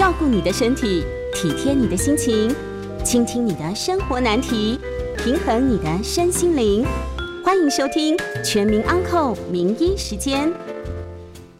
[0.00, 1.04] 照顾你的身体，
[1.34, 2.50] 体贴你的心情，
[3.04, 4.80] 倾听你的生活难题，
[5.18, 6.86] 平衡你的身心灵。
[7.44, 10.48] 欢迎收听《全民安扣名医时间》。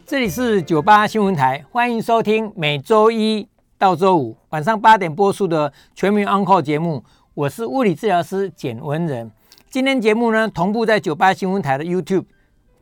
[0.06, 7.04] 这里是九八新闻台，欢迎收听每周一到周五晚上八点播出的《全民安扣节目。
[7.34, 9.30] 我是物理治疗师简文仁。
[9.68, 12.24] 今天节目呢，同步在九八新闻台的 YouTube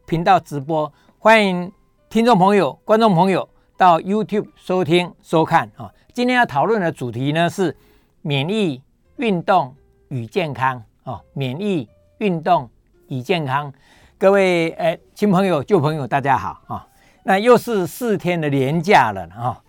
[0.07, 1.73] 频道直播，欢迎
[2.09, 3.49] 听众朋友、观众朋友。
[3.79, 5.89] 到 YouTube 收听收看啊！
[6.13, 7.75] 今天要讨论的主题呢是
[8.23, 8.83] 免疫
[9.19, 9.73] 运动
[10.09, 11.23] 与健康啊！
[11.33, 12.69] 免疫运动
[13.07, 13.73] 与健康，
[14.19, 16.89] 各位诶新朋友旧朋友大家好啊！
[17.23, 19.63] 那又是四天的年假了啊！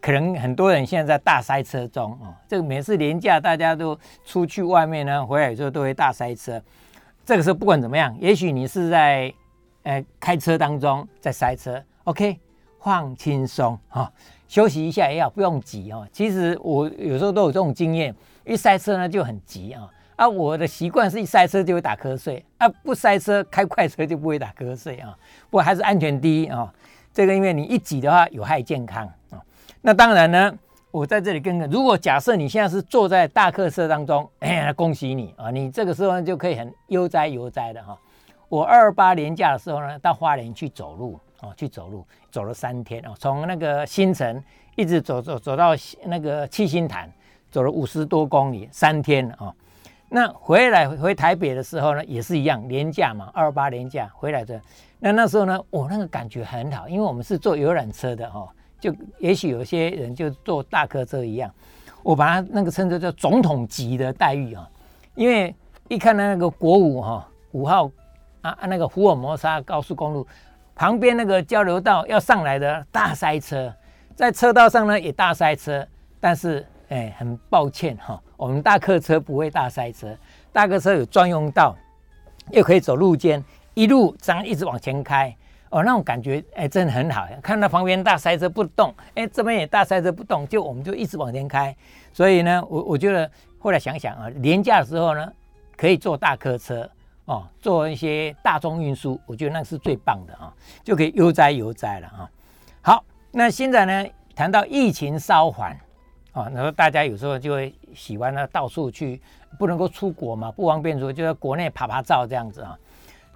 [0.00, 2.34] 可能很多人现在在大塞车中啊！
[2.48, 6.60] 这个每次年假大家都出去外面呢，回来之后都会大塞车。
[7.24, 9.32] 这个时候不管怎么样，也许你是在
[9.84, 12.40] 诶开车当中在塞车，OK。
[12.84, 14.12] 放轻松哈，
[14.46, 16.06] 休息一下也要，不用急哦。
[16.12, 19.90] 其实我有时候都有这种经验，一塞车呢就很急啊。
[20.16, 25.16] 啊，我的习惯是一塞车就会打瞌睡，啊，不塞车开快车就不会打瞌睡啊。
[25.48, 26.70] 不过还是安全第一啊。
[27.10, 29.42] 这个因为你一挤的话有害健康啊。
[29.80, 30.54] 那当然呢，
[30.90, 37.98] 我在这里跟个，如果假设你现在是坐在大客车当中，哎，恭喜你啊，你这个时候就可以很悠哉悠哉的哈。
[38.54, 41.18] 我二八年假的时候呢，到花莲去走路。
[41.40, 44.42] 哦，去走路走了三天哦，从那个新城
[44.76, 45.74] 一直走走走到
[46.06, 47.12] 那个七星潭，
[47.50, 49.52] 走了五十多公里，三天哦。
[50.08, 54.58] 那回来回台北的时候呢，也是一样，年假嘛，二八年假回来的。
[55.00, 58.48] 那那时候呢，我那个感觉很好，因为我们是坐游览车的哦，
[58.80, 61.52] 就也许有些人就坐大客车一样，
[62.02, 64.66] 我把它那个称作叫总统级的待遇啊，
[65.14, 65.54] 因为
[65.88, 67.90] 一看到那个国五哈五号
[68.44, 70.26] 啊啊那个福尔摩沙高速公路。
[70.76, 73.72] 旁边那个交流道要上来的大塞车，
[74.16, 75.86] 在车道上呢也大塞车，
[76.18, 80.14] 但是哎，很抱歉哈，我们大客车不会大塞车，
[80.52, 81.76] 大客车有专用道，
[82.50, 83.42] 又可以走路肩，
[83.74, 85.32] 一路这样一直往前开，
[85.70, 87.24] 哦，那种感觉哎，真的很好。
[87.40, 91.74] 看到旁边大塞车不动，哎，这边也大塞车不动，就我们就一直往前开。
[92.12, 95.32] 所以呢，我我觉得后来想想啊，廉价的时候呢，
[95.76, 96.90] 可以坐大客车。
[97.26, 100.52] 哦，做一些大众运输，我觉得那是最棒的啊，
[100.82, 102.30] 就可以悠哉悠哉了啊。
[102.82, 103.02] 好，
[103.32, 105.74] 那现在呢，谈到疫情稍缓
[106.32, 109.22] 啊，然后大家有时候就会喜欢呢到处去，
[109.58, 112.78] 不能够出国嘛，不方便说就在国内拍拍照这样子啊。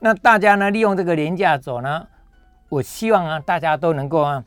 [0.01, 2.07] 那大家呢利用这个廉价走呢，
[2.69, 4.45] 我希望啊大家都能够啊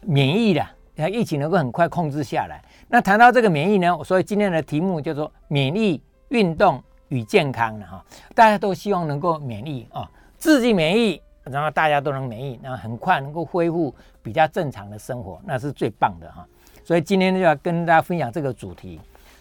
[0.00, 2.64] 免疫的，疫情能够很快控制下来。
[2.88, 6.00] 那谈到这个免疫呢，所以今天的题目叫做免疫
[6.30, 6.82] 运动。
[7.12, 8.02] 与健康的哈，
[8.34, 16.46] 大家都希望能够免疫啊，自己免疫，然后大家都能免疫，然后很快能够恢复比较正常的生活，那是最棒的哈。
[16.82, 18.98] 所以今天就要跟大家分享这个主题。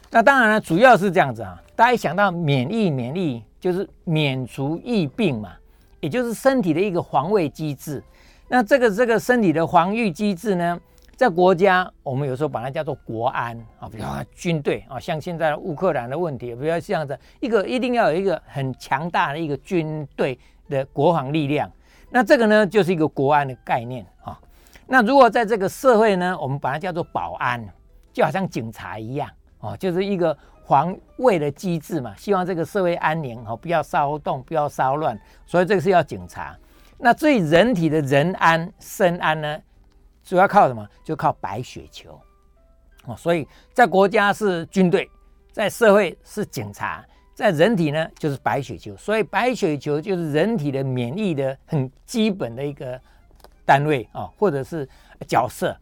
[0.09, 5.53] 那当然了，主要是这样子啊，大家一想到免疫，免疫就是免除疫病嘛，
[6.02, 8.03] 也就是身体的一个防卫机制。
[8.50, 10.78] 那这个这个身体的防御机制呢？
[11.22, 20.36] 在国家，我们有时候把它叫做国安啊，比如说军队啊，像现在乌克兰的问题，比如这样子，一个一定要有一个很强大的一个军队
[20.68, 21.72] 的国防力量。
[22.09, 24.36] 那这个呢，就是一个国安的概念啊。
[24.88, 27.64] 那如果在这个社会呢，我们把它叫做保安，
[28.12, 35.16] 就好像警察一样啊，就是一个防卫的机制嘛，希望这个社会安宁哦，不要骚动，不要骚乱，
[35.46, 36.58] 所以这个是要警察。
[36.98, 39.59] 那至于人体的人安、身安呢？
[40.24, 40.88] 主要靠什么？
[41.04, 42.20] 就靠白血球
[43.06, 43.16] 哦。
[43.16, 45.09] 所以在国家是军队，
[45.52, 48.96] 在社会是警察，在人体呢就是白血球。
[48.98, 53.00] 所以白血球就是人体的免疫的很基本的一个
[53.66, 54.88] 单位啊，或者是
[55.28, 55.76] 角色。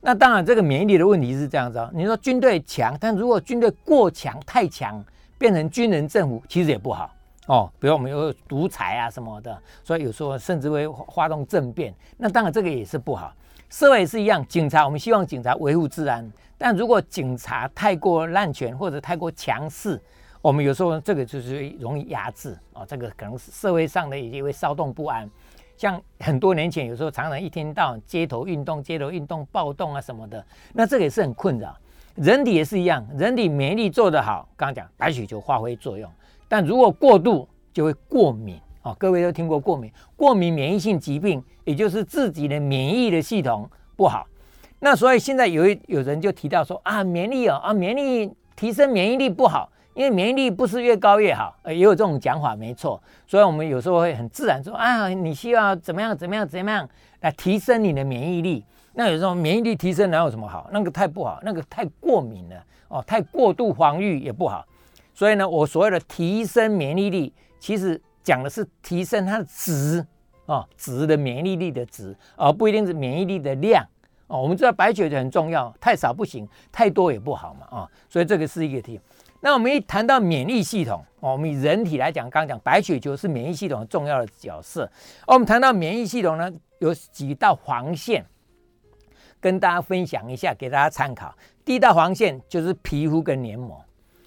[0.00, 1.90] 那当然，这个免疫力的问题是这样子哦。
[1.92, 5.04] 你说军队强，但如果军队过强、太强，
[5.36, 7.12] 变成军人政府，其实也不好
[7.46, 7.68] 哦。
[7.80, 11.92] 比如我们有独裁啊什么的，所以有时候甚至会发动政变。
[12.16, 13.34] 那当然，这个也是不好。
[13.68, 20.00] 社会也是一样，警察我们希望警察维护治安，但如果警察太过滥权或者太过强势，
[20.40, 25.28] 我们有时候这个就是容易压制啊，这个可能是社会上的也会骚动不安。
[25.76, 30.42] 像很多年前，有时候常常一天到晚街头运动、街头运动暴动啊什么的，
[30.72, 31.76] 那这个也是很困扰。
[32.14, 36.10] 人体也是一样，人体免疫力做得好，刚刚讲白血球发挥作用，
[36.48, 38.58] 但如果过度就会过敏。
[38.86, 44.24] 哦，各位都听过过敏，过敏免疫性疾病，也就是自己的免疫的系统不好。
[44.78, 53.02] 那所以现在有一有人就提到说啊，免疫哦啊，免疫力提升免疫力不好，因为免疫力不是越高越好，呃，也有这种讲法，没错。
[53.26, 56.88] 所以我们有时候会很自然说啊，你需要怎么样怎么样怎么样
[57.22, 58.64] 来提升你的免疫力。
[58.94, 60.70] 那有时候免疫力提升哪有什么好？
[60.72, 64.64] 那个太不好，那个太过敏了哦，太过度防御也不好。
[65.12, 70.04] 所以呢，我所谓的提升免疫力，其实讲的是提升它的值
[70.46, 73.86] 哦，值的免疫力的值，而不一定是免疫力的量
[74.26, 74.42] 哦。
[74.42, 77.88] 我们知道白血球很重要，太少不行，太多也不好嘛啊。
[78.08, 79.00] 所以这个是一个题。
[79.40, 84.90] 那我们一谈到免疫系统哦，我们以人体来讲，刚讲白血球是免疫系统重要的角色。
[85.28, 88.26] 我们谈到免疫系统呢，有几道防线，
[89.40, 91.32] 跟大家分享一下，给大家参考。
[91.64, 93.80] 第一道防线就是皮肤跟黏膜。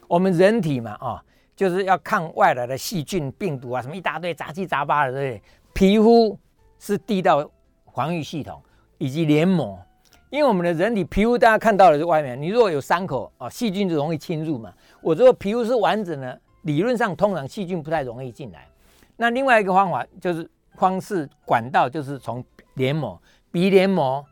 [0.07, 1.23] 我们人体嘛，啊，
[1.59, 5.41] 就是要抗外来的细菌、病毒啊，什么一大堆杂七杂八的，对？
[5.73, 6.39] 皮肤
[6.79, 7.51] 是第一道
[7.93, 8.63] 防御系统，
[8.97, 9.77] 以及黏膜。
[10.29, 14.73] 因为我们的人体皮肤，大家看到的是外面，你如果有伤口啊，细菌就容易侵入嘛。
[15.01, 18.65] 我如果皮肤是完整的，理论上通常细菌不太容易进来。
[19.17, 22.41] 那另外一个方法就是方式管道，就是从
[22.75, 23.21] 黏膜、
[23.51, 24.25] 鼻黏膜、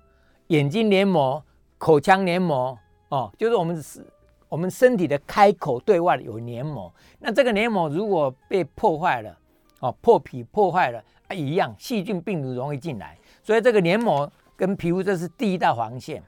[0.47, 1.44] 眼睛黏膜、
[1.77, 4.01] 口腔黏膜哦，就是我们是
[4.49, 6.94] 我们身体的开口对外有黏膜。
[7.19, 9.38] 那这个黏膜如果被破坏了
[9.79, 13.17] 哦，破皮破坏了啊，一样细菌病毒容易进来。
[13.44, 14.31] 所以这个黏膜。
[14.59, 16.23] 跟皮肤这是第一道防线，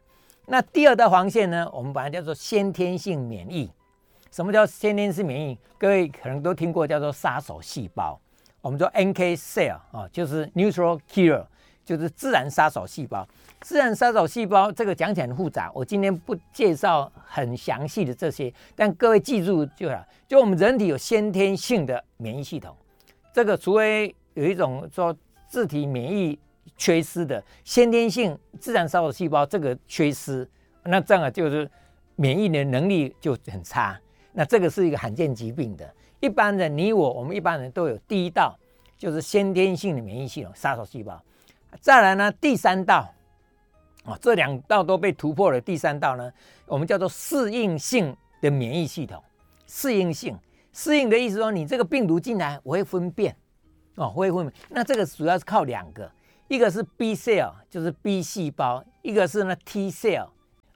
[0.45, 1.67] 那第二道防线呢？
[1.73, 3.67] 我们把它叫做先天性免疫。
[4.29, 5.57] 什么叫先天性免疫？
[5.79, 8.21] 各位可能都听过叫做杀手细胞，
[8.61, 11.43] 我们说 NK cell 啊，就是 neutral killer，
[11.89, 13.27] 就是自然杀手细胞。
[13.61, 20.05] 自然杀手细胞这个讲起来很复杂，我今天不介绍很详细的这些，但各位记住就好。
[20.27, 22.75] 就我们人体有先天性的免疫系统，
[23.33, 25.15] 这个除非有一种说
[25.47, 26.37] 自体免疫。
[26.77, 30.47] 缺失的先天性自然杀手细胞，这个缺失，
[30.83, 31.69] 那这样啊就是
[32.15, 33.99] 免疫的能力就很差。
[34.31, 35.93] 那这个是一个罕见疾病的。
[36.21, 38.57] 一般的你我，我们一般人都有第一道，
[38.97, 41.21] 就是先天性的免疫系统杀手细胞。
[41.81, 43.13] 再来呢，第三道，
[44.03, 45.59] 哦，这两道都被突破了。
[45.61, 46.31] 第三道呢，
[46.65, 49.23] 我们叫做适应性的免疫系统。
[49.65, 50.37] 适应性，
[50.73, 53.35] 适应的意思说，你这个病毒进来，我会分辨，
[53.95, 54.53] 哦，我会分辨。
[54.69, 56.11] 那这个主要是靠两个。
[56.47, 60.29] 一个是 B cell，就是 B 细胞；一个是呢 T cell，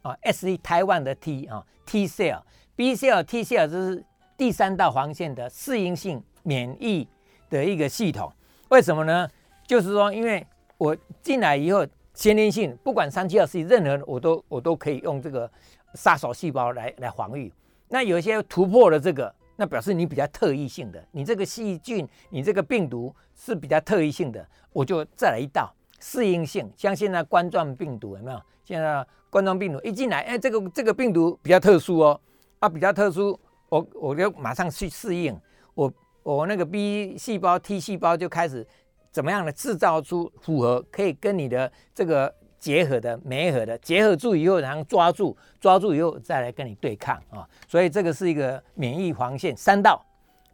[0.04, 4.06] 啊，S 台湾的 T 啊，T cell，B cell、T cell 就是
[4.38, 7.08] 第三道防线的适应性免疫
[7.50, 8.32] 的一个系统。
[8.70, 9.28] 为什么呢？
[9.66, 10.46] 就是说，因为
[10.84, 15.50] 我进来以后，先天性不管三七二十一，任何我都我都可以用这个
[15.94, 17.50] 杀手细胞来来防御。
[17.88, 24.46] 那有一些突破了这个，那表示你比较特异性的，你这个细菌，你这个病毒是比较特异性的。
[24.74, 28.42] 我就再来一道适应性，像现在冠状病毒有没有？
[28.66, 32.20] 现在冠状病毒一进来，哎，这个这个病毒比较特殊哦，
[32.60, 33.40] 啊，比较特殊，
[33.70, 35.40] 我我就马上去适应，
[35.76, 35.90] 我
[36.24, 38.68] 我那个 B 细胞、T 细胞就开始
[39.14, 50.04] 怎么样的制造出符合可以跟你的这个结合的、没合的，结合住以后，然后抓住，抓住以后再来跟你对抗啊，所以这个是一个免疫防线三道，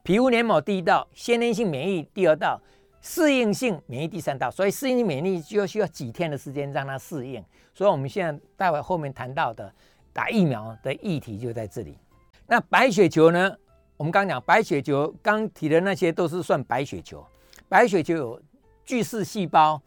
[0.04, 2.62] 皮肤黏膜第一道，先天性免疫第二道。
[3.02, 7.42] 适应性免疫第三道，所以适应性免疫就需要几天的时间让它适应。
[7.74, 9.74] 所以我们现在待会后面谈到的
[10.12, 11.98] 打疫苗的议题就在这里。
[12.46, 13.56] 那白血球呢？
[13.96, 17.26] 我们刚讲白血球，刚提的那些都是算白血球。
[17.70, 18.42] 白血球有
[18.90, 19.80] 巨噬细胞，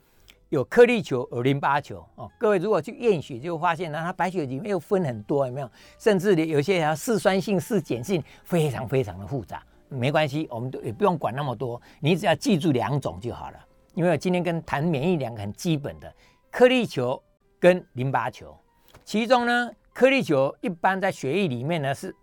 [0.51, 2.07] 有颗粒球，有淋巴球。
[2.15, 5.69] 哦，各位如果去验血，就发现呢，它白血里面又分很多，有没有？
[5.99, 9.61] 甚至有些还嗜酸性、嗜碱性，非常非常的复杂。
[9.89, 13.59] 没关系，我们都也不用管那么多，你只要记住两种就好了。
[13.95, 16.15] 因为我今天跟谈免疫两个很基本的
[16.49, 17.21] 颗粒球
[17.59, 18.57] 跟淋巴球，
[19.05, 22.15] 其中呢，颗粒球一般在血液里面呢是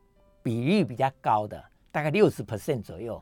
[0.41, 3.21] 比例比较高的，大概六十 percent 左右，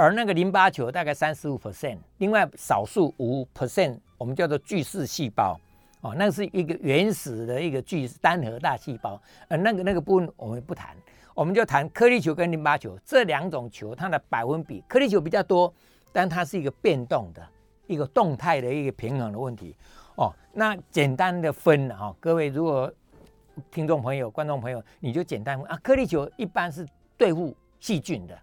[0.00, 5.60] 而那个淋巴球大概三十五 percent，另外少数五 percent 我们叫做巨噬细胞，
[6.00, 10.96] 哦，那是一个原始的一个巨单核大细胞，呃，那个那个部分我们不谈。
[11.34, 15.70] 我们就谈颗粒球跟淋巴球这两种球，它的百分比，颗粒球比较多，
[16.12, 17.46] 但它是一个变动的
[17.86, 19.76] 一个动态的一个平衡的问题
[20.16, 20.32] 哦。
[20.54, 22.90] 那简单的分哈，各位如果
[23.70, 26.86] 听众朋友、观众朋友，你就简单分啊，颗粒球一般是
[27.18, 28.38] 对付细菌的，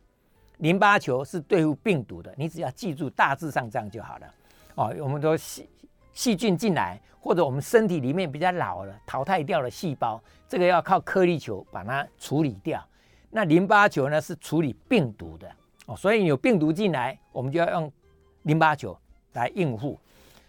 [0.57, 4.33] 淋巴球是对付病毒的，你只要记住大致上这样就好了
[4.75, 4.95] 哦。
[4.99, 5.69] 我们说细
[6.13, 10.21] 细菌进来，或者我们身体里面比较老了、淘汰掉了细胞。
[10.49, 12.83] 这个要靠颗粒球把它处理掉，
[13.29, 15.51] 那淋巴球呢是处理病毒的
[15.85, 17.91] 哦，所以有病毒进来，我们就要用
[18.43, 18.97] 淋巴球
[19.33, 19.99] 来应付。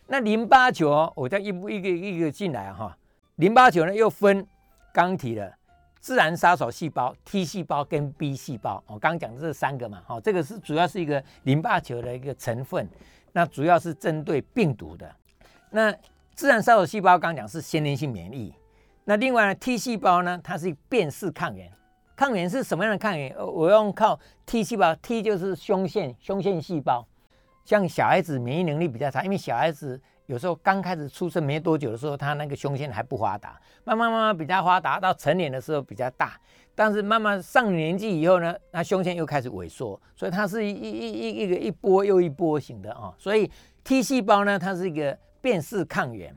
[0.06, 2.96] 那淋巴球哦，我再一步一个一个进来哈。
[3.36, 4.46] 淋巴球呢又分
[4.92, 5.52] 刚提的
[6.00, 12.88] 自然杀手细胞 T 细胞跟 B 细胞，我刚讲的这三个嘛，好，这个是主要是一个淋巴球的一个成分，
[13.32, 15.10] 那主要是针对病毒的。
[15.70, 15.94] 那
[16.34, 18.54] 自然杀手细胞刚讲是先天性免疫，
[19.04, 21.70] 那另外呢 T 细胞呢，它是辨识抗原。
[22.16, 23.32] 抗原是什么样的抗原？
[23.36, 27.06] 我用靠 T 细胞，T 就是胸腺胸腺细胞。
[27.64, 36.38] 像小孩子免疫能力比较差，因为小孩子有时候刚开始出生没多久的时候，他那个胸腺还不发达，慢慢慢慢比较发达，到成年的时候比较大。
[36.74, 43.12] 但是慢慢上年纪以后呢，那胸腺又开始萎缩，所以它是一一一一个一波又一波型的啊。
[43.18, 43.50] 所以
[43.82, 46.34] T 细胞呢，它是一个辨识抗原。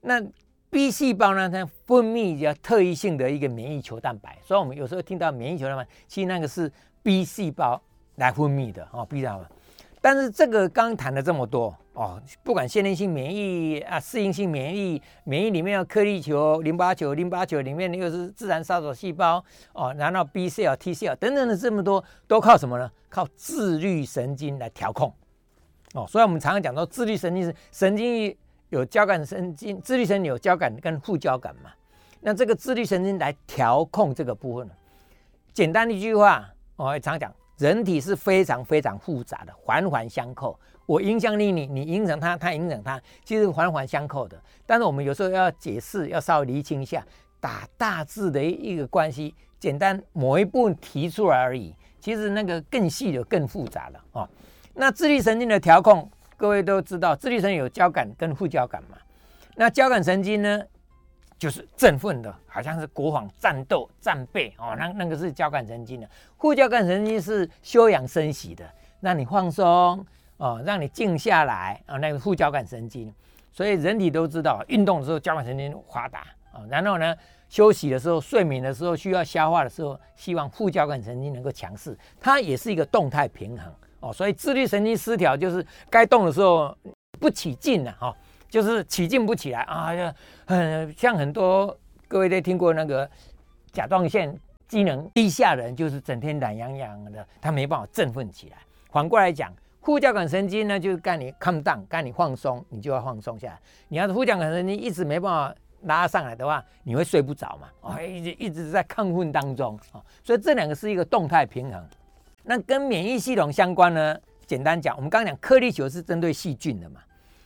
[0.00, 0.20] 那
[0.68, 1.48] B 细胞呢？
[1.48, 6.70] 它分泌叫特异性的一个免疫球蛋白，所以我们有时候听到免疫球蛋白，其实那个是
[7.02, 7.80] B 细胞
[8.16, 9.44] 来分泌的哦，B 细胞。
[10.00, 22.90] 但是这个刚谈了这么多哦，不管先天性免疫啊、适应性免疫，免疫里面有颗粒球、淋巴球，淋巴球里面又是自然杀手细胞哦，然后 B cell、T cell 等等的这么多，都靠什么呢？
[23.08, 25.12] 靠自律神经来调控
[25.94, 26.06] 哦。
[26.08, 28.36] 所以我们常常讲到自律神经是神经。
[28.70, 31.72] 有交感神经，自律神经有交感跟副交感嘛？
[32.20, 34.70] 那这个自律神经来调控这个部分
[35.52, 40.56] 简单的一句话，我常讲，人体是非常非常复杂的，环环相扣。
[40.90, 44.36] 我影响你，你你影响他，他影响他，其实环环相扣的。
[44.66, 47.00] 但是我们有时候要解释，要稍微厘清一下，
[47.38, 51.72] 打大致的一个关系，简单某一部分提出来而已。
[52.00, 54.28] 其实那个更细的、更复杂了哦。
[54.74, 56.10] 那自律神经的调控。
[56.36, 58.96] 各位都知道，自律神经有交感跟副交感嘛？
[59.54, 60.60] 那交感神经呢，
[61.38, 66.08] 就是振奋的，好像是国防战斗战备哦，那那个是交感神经的。
[66.38, 68.64] 副交感神经是休养生息的，
[69.00, 70.04] 让你放松
[70.40, 73.12] 哦，让你静下来啊，那个副交感神经。
[73.52, 76.20] 所以人体都知道，运动的时候交感神经发达
[76.50, 77.14] 啊，然后呢，
[77.48, 83.70] 休息的时候、睡眠的时候、需要消化的时候，希望副交感神经能够强势，它也是一个动态平衡。
[84.00, 86.74] 哦，所以自律神经失调就是该动的时候
[87.18, 88.16] 不起劲了哈，
[88.48, 90.14] 就是起劲不起来啊，就
[90.46, 91.76] 很像很多
[92.08, 93.06] 各位都听过那个
[93.72, 94.34] 甲状腺
[94.68, 98.56] 机能低下的人，就是整天懒洋洋的，他没办法振奋起来。
[98.90, 103.58] 反过来讲，副交感神经呢，就是干你 calm down，干你放松，你就要放松下来。
[103.88, 107.68] 你要是副交感神经一直没办法拉上来的话，你会睡不着嘛？
[107.80, 111.82] 哦，一直一直在亢奋当中啊，所以这两个是一个动态平衡。
[112.42, 114.16] 那跟免疫系统相关呢？
[114.46, 117.00] 简单讲，我们刚刚讲颗粒球是针对细菌的嘛。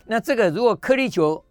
[0.07, 1.45] 那这个如果颗粒球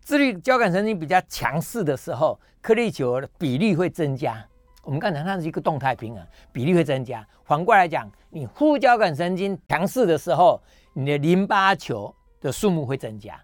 [0.00, 4.44] 自律交感神经比较强势的时候，颗粒球的比例会增加。
[4.86, 7.26] 我们刚才它是一个动态平衡，比例会增加。
[7.44, 10.62] 反过来讲，你副交感神经强势的时候，
[10.92, 13.36] 你的淋巴球的数目会增加。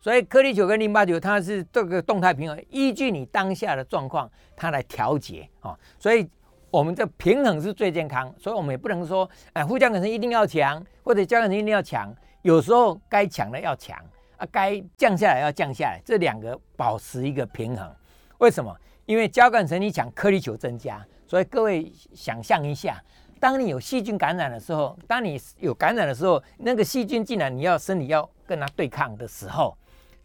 [0.00, 5.78] 所以颗粒球跟淋巴球它是这个动态平衡，依据你当下的状况，它来调节啊。
[5.98, 6.28] 所以。
[6.70, 12.14] 我们的平衡是最健康，所以我们也不能说，哎，副交感神经一定要强，或者交感神经一定要强。
[12.42, 13.98] 有时候该强的要强
[14.36, 17.90] 啊，该降下来要降下来，这两个保持一个平衡。
[18.36, 18.70] 为什么？
[19.08, 21.02] 因为交感神经强，颗粒球增加。
[21.26, 23.02] 所以各位想象一下，
[23.40, 29.74] 当你有细菌感染的时候，当你有感染的时候，那个细菌进来，你要身体要跟它对抗的时候，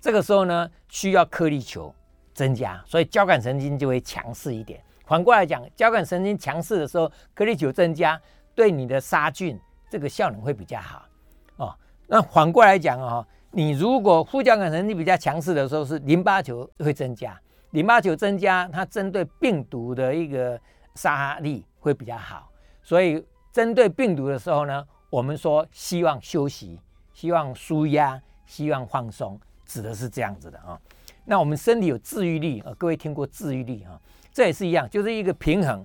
[0.02, 1.96] 这个时候呢，需要颗粒球
[2.34, 4.82] 增加，所以交感神经就会强势一点。
[5.06, 8.20] 反过来讲，交感神经强势的时候，颗粒球增加，
[8.54, 9.58] 对你的杀菌
[9.90, 11.06] 这个效能会比较好
[11.56, 11.74] 哦。
[12.08, 17.40] 那反过来讲哦，你如果副交感神经比较强势的时候，是淋巴球会增加，
[17.74, 20.60] 淋巴球增加，它针对病毒的一个
[20.94, 22.52] 杀力会比较好。
[22.84, 26.80] 所以针对病毒的时候呢，我们说希望休息，
[27.14, 30.80] 希望舒压，希望放松，指的是这样子的啊。
[31.26, 34.00] 那我们身体有治愈力啊，各位听过治愈力啊？
[34.32, 35.84] 这也是一样，就是一个平衡。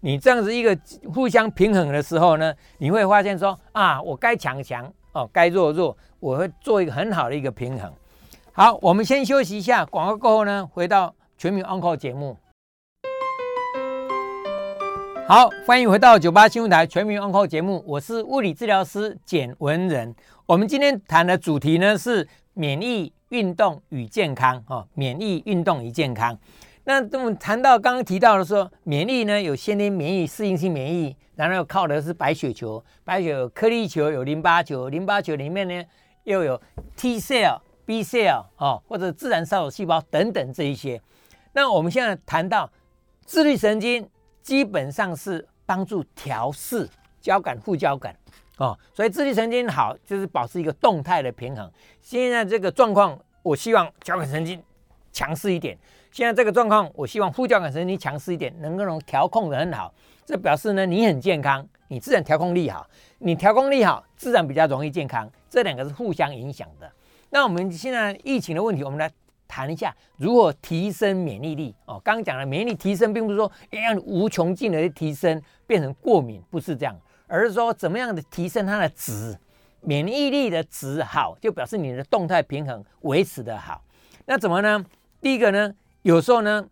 [0.00, 0.74] 你这样子一个
[1.12, 7.92] 互相平衡的时候呢，你会发现说啊，我该强强哦，该弱弱，我会做一个很好的一个平衡。
[8.52, 12.36] 好，我们先休息一下，广告过后呢，回到全民 Uncle 节目。
[15.28, 20.12] 好，欢迎回到九八新闻台全民 Uncle 节目，我是物理治疗师简文仁。
[20.46, 26.36] 我们今天谈的主题呢是免疫运动与健康哦，免疫运动与健康。
[26.82, 35.84] 那我们谈到刚刚提到的说，免疫呢有先天免疫、适应性免疫，然后靠的是白血球，白血球、颗粒球有淋巴球，淋巴球里面呢
[36.24, 36.60] 又有
[36.96, 41.02] T cell、B cell 哦，或者自然杀手细胞等等这一些。
[41.52, 42.70] 那我们现在谈到
[43.24, 44.08] 自律神经，
[44.40, 46.88] 基本上是帮助调试
[47.20, 48.14] 交感、副交感
[48.58, 51.68] 哦，所以自律神经好就是保持一个动态的平衡。
[52.00, 54.62] 现在这个状况，我希望交感神经
[55.10, 55.76] 强势一点。
[56.12, 59.92] 现在这个状况，我希望副交感神经强势一点，能够能调控的很好。
[60.24, 65.28] 这表示呢，你很健康，你自然调控力好，你调控力好，自然比较容易健康。
[65.48, 66.88] 这两个是互相影响的。
[67.30, 69.10] 那我们现在疫情的问题，我们来
[69.48, 72.00] 谈一下如何提升免疫力哦。
[72.04, 76.96] 刚刚讲了，免疫力提升并不是说要无穷尽的提升变成过敏，不是这样，
[77.26, 79.38] 而是说怎么样的提升它的值，
[79.80, 83.82] 免疫力的值好，就表示你的动态平衡维持的好。
[84.26, 84.84] 那怎么呢？
[85.20, 86.66] 第一个呢，有时候呢，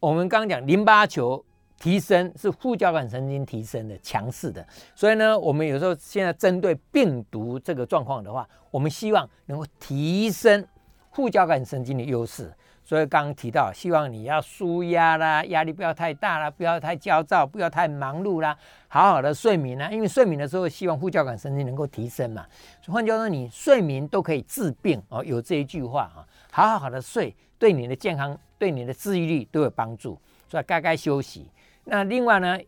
[0.00, 1.44] 我们刚刚讲淋巴球。
[1.78, 10.66] 提升是副交感神经提升的强势的，所以呢，我们有时候现在针对病毒这个状况的话，我们希望能够提升
[11.12, 12.52] 副交感神经的优势。
[12.82, 18.56] 所以刚刚提到，希望你要舒压啦，压力不要太大啦，不要太焦躁，不要太忙碌啦，
[18.88, 19.90] 好好的睡眠啦。
[19.90, 22.46] 因为睡眠的时候，希望副交感神经能够提升嘛。
[22.86, 30.18] 换句话说，你睡眠都可以治病哦，有这一句话啊，好好好的睡，对你的健康、对你的治愈力都有帮助。
[30.48, 31.46] 所以该该休息。
[31.90, 32.58] 那另外呢，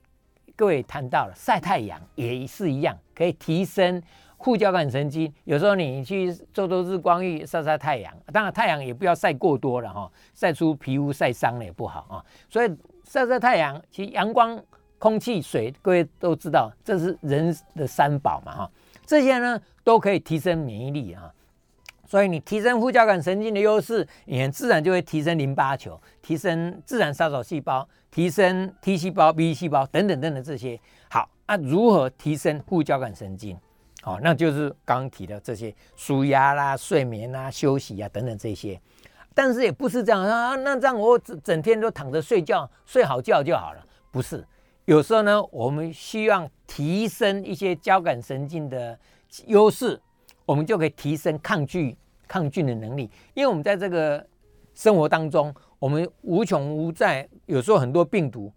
[0.57, 4.03] 各位谈到了晒太阳也是一样，可以提升
[4.39, 5.31] 副交感神经。
[5.45, 12.25] 有时候你去做做日光浴，晒晒太阳，当然太阳也不要晒过多了哈，晒出皮肤晒伤了也不好啊。
[12.49, 14.59] 所以晒晒太阳，其实阳光、
[14.99, 18.71] 空气、水，各位都知道，这是人的三宝嘛哈。
[19.05, 21.31] 这些呢都可以提升免疫力啊。
[22.07, 30.79] 所以你提升副交感神经的优势，你很自然就会提升淋巴球，提升自然杀手细胞，提升 T 细胞、B 细胞等等等等这些。
[31.09, 33.57] 好，那如何提升副交感神经？
[34.03, 38.81] 好，那就是刚提的这些舒压啦、睡眠啦、休息啊等等这些。
[39.35, 43.87] 但是也不是这样啊，那这样我整整天都躺着睡觉，睡好觉就好了？
[44.11, 44.45] 不是，
[44.87, 48.99] 有时候呢，我们需要提升一些交感神经的
[49.47, 50.01] 优势。
[50.47, 54.27] 我们就可以提升抗拒抗菌的能力，因为我们在这个
[54.75, 58.53] 生活当中，我们无穷无在，有时候很多病毒，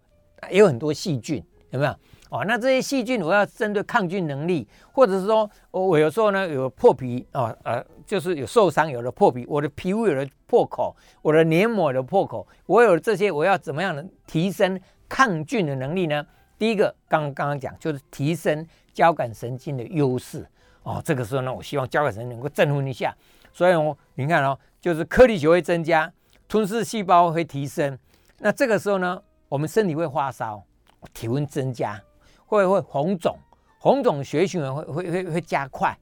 [0.50, 1.92] 也有很多细菌，有没有？
[2.30, 14.78] 哦，那这些细菌我要针对抗菌能力，或者是说，我有时候呢有破皮啊，呃，就是有受伤，有了破皮，我的皮肤有了破口，我的黏膜的破口，我有了这些，我要怎么样的提升
[15.08, 16.26] 抗菌的能力呢？
[16.58, 20.46] 第一个，刚刚刚讲就是提升交感神经的优势。
[20.82, 23.16] 哦，这个时候呢，我希望交感神经能够振奋一下，
[23.52, 26.12] 所以我，你看哦，就是颗粒球会增加，
[26.54, 27.98] 吞噬细胞会提升，
[28.38, 30.62] 那这个时候呢，我们身体会发烧，
[31.12, 32.00] 体温增加，
[32.46, 33.36] 会会红肿，
[33.80, 35.92] 红肿血循环会会会会加快，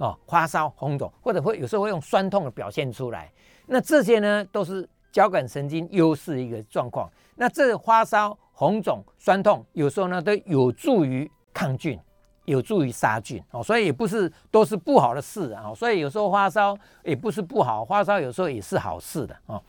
[0.00, 3.32] 哦，发烧红肿，或者会有时候会用酸痛的表现出来，
[3.64, 11.98] 那这些呢都是交感神经优势一个状况，那这发烧、红肿、酸痛，有时候呢都有助于抗菌。
[12.46, 15.72] 有助于杀菌哦，所以也不是都是不好的事啊。
[15.72, 19.62] 所以有时候发烧也不是不好，发烧有时候也是好事的哦。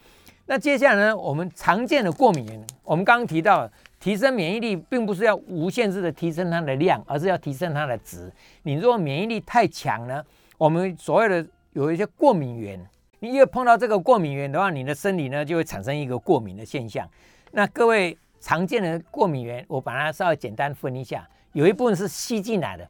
[0.45, 8.31] 那接下来呢，我们常见的过敏源，我们刚刚提到，提升免疫力并不是要无限制的提升它的量，而是要提升它的值。
[8.63, 10.23] 你如果免疫力太强呢，
[10.57, 12.79] 我们所谓的有一些过敏源，
[13.19, 17.09] 你越碰到这个过敏源的话，你的身体呢就会产生一个过敏的现象。
[17.51, 21.25] 那各位常见的过敏源，我把它稍微简单分一下。
[21.53, 22.85] 有一部分是吸进来的，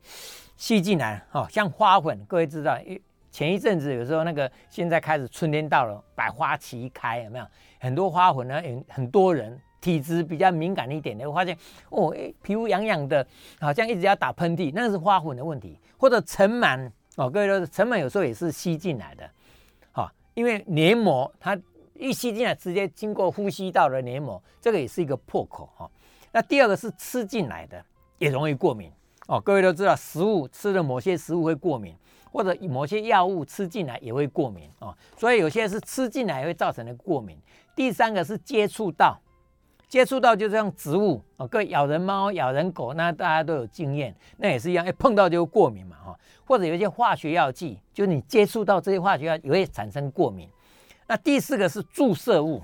[0.57, 2.75] 吸进来哦，像花粉，各位知道，
[3.33, 7.45] 前一阵子有时候那个，现在开始春天到了，百花齐开，有没有？
[7.79, 11.57] 很多花粉呢，很很多人体质比较敏感一点的，会发现
[11.89, 13.25] 哦，哎，皮肤痒痒的，
[13.59, 19.27] 好像一直要打喷嚏，那是花粉的问题，或者尘螨哦，各位都是尘螨有时候也是吸进来的，
[19.91, 21.59] 好，因为黏膜它
[21.95, 25.89] 一吸进来，直接经过呼吸道的黏膜，这个也是一个破口哈。
[26.31, 27.83] 那第二个是吃进来的。
[28.19, 28.89] 也容易过敏
[29.27, 31.93] 哦，各位都知道，食物吃了某些食物会过敏，
[32.33, 34.93] 或者某些药物吃进来也会过敏哦。
[35.15, 37.37] 所以有些是吃进来会造成的过敏。
[37.75, 39.17] 第三个是接触到，
[39.87, 46.19] 接触到就像植物哦，各位咬人猫、咬人狗，那大家都有经验，那也是一样，一碰到就过敏嘛哈。
[46.43, 50.49] 或者有一些化学药剂，就你接触到这些化学药也会产生过敏。
[51.07, 52.61] 那第四个是注射物，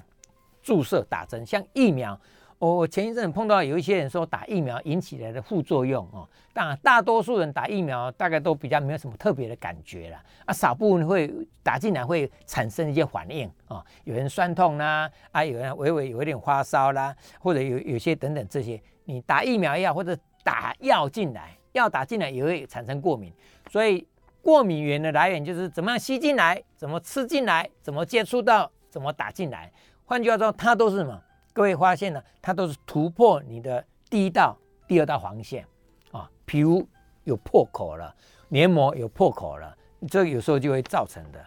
[0.62, 2.20] 注射打针，像疫苗。
[2.60, 23.32] 我我前一阵碰到有一些人说打疫苗引起来的副作用哦，当然大多数人打疫苗大概都比较没有什么特别的感觉了啊，少部分会打进来会产生一些反应啊，有人酸痛啦，啊有人微微有一点发烧啦，或者有有些等等这些，你打疫苗药或者打药进来，药打进来也会产生过敏，
[23.69, 24.06] 所以
[24.41, 29.72] 过敏源的来源就是怎么样吸进来，怎么吃进来，怎么接触到，怎么打进来，
[30.04, 31.22] 换句话说，它都是什么？
[31.60, 35.67] 各位发现呢，它都是突破你的第一道、第二道防线
[36.10, 36.88] 啊，皮肤
[37.26, 38.15] 有破口了，
[38.48, 39.76] 黏膜有破口了，
[40.08, 41.45] 这有时候就会造成的。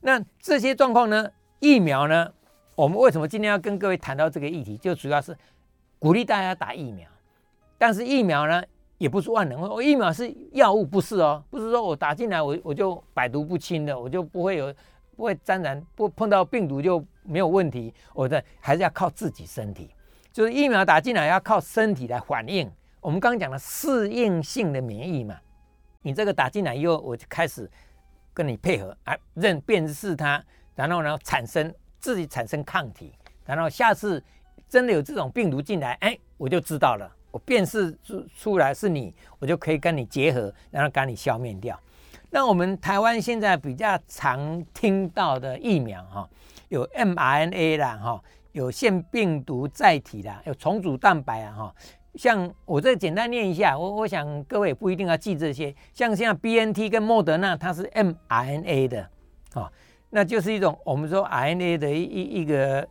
[0.00, 2.32] 那这些状况呢，疫苗呢，
[2.74, 4.76] 我们为什么今天要跟各位谈到这个议题？
[4.76, 5.38] 就主要是
[6.00, 7.08] 鼓励大家打疫苗。
[7.78, 8.60] 但是疫苗呢，
[8.98, 14.74] 也不是万能，我疫苗是药物，不是哦，不是说我打进来我我就百毒不侵的，我就不会有
[15.14, 19.90] 不会沾染不碰到病毒就没有问题，我的还是要靠自己身体，
[20.32, 22.70] 就是疫苗打进来要靠身体来反应。
[23.00, 25.36] 我们刚刚讲的适应性的免疫嘛，
[26.02, 27.70] 你这个打进来以后，我就开始
[28.32, 30.42] 跟你配合，啊，认辨识它，
[30.74, 33.12] 然后呢产生自己产生抗体，
[33.44, 34.22] 然后下次
[34.68, 41.78] 真的有这种病毒进来，哎，我就知道了，我辨识出出来是你，我就可以跟你结合，然后赶你消灭掉。
[42.30, 46.28] 那我们台湾现在比较常听到的疫苗哈，
[46.68, 48.22] 有 mRNA 啦哈，
[48.52, 51.74] 有腺病毒载体啦，有重组蛋白啊哈。
[52.14, 55.74] 像我这简单念一下，我我想各位不一定要记这些。
[55.92, 59.10] 像现在 B N T 跟莫德纳，它是 m R N A 的，
[59.54, 59.70] 啊，
[60.10, 62.86] 那就是一种我们说 R N A 的一一一个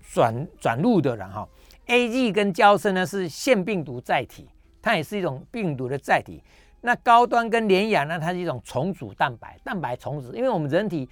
[0.00, 1.46] 转转录的了哈。
[1.86, 4.48] A G 跟胶生呢是腺病毒载体，
[4.80, 6.42] 它也是一种病毒的载体。
[6.80, 10.34] 那高端跟联雅呢，它是一种重组蛋白，蛋白重组。
[10.34, 11.06] 因为我们人体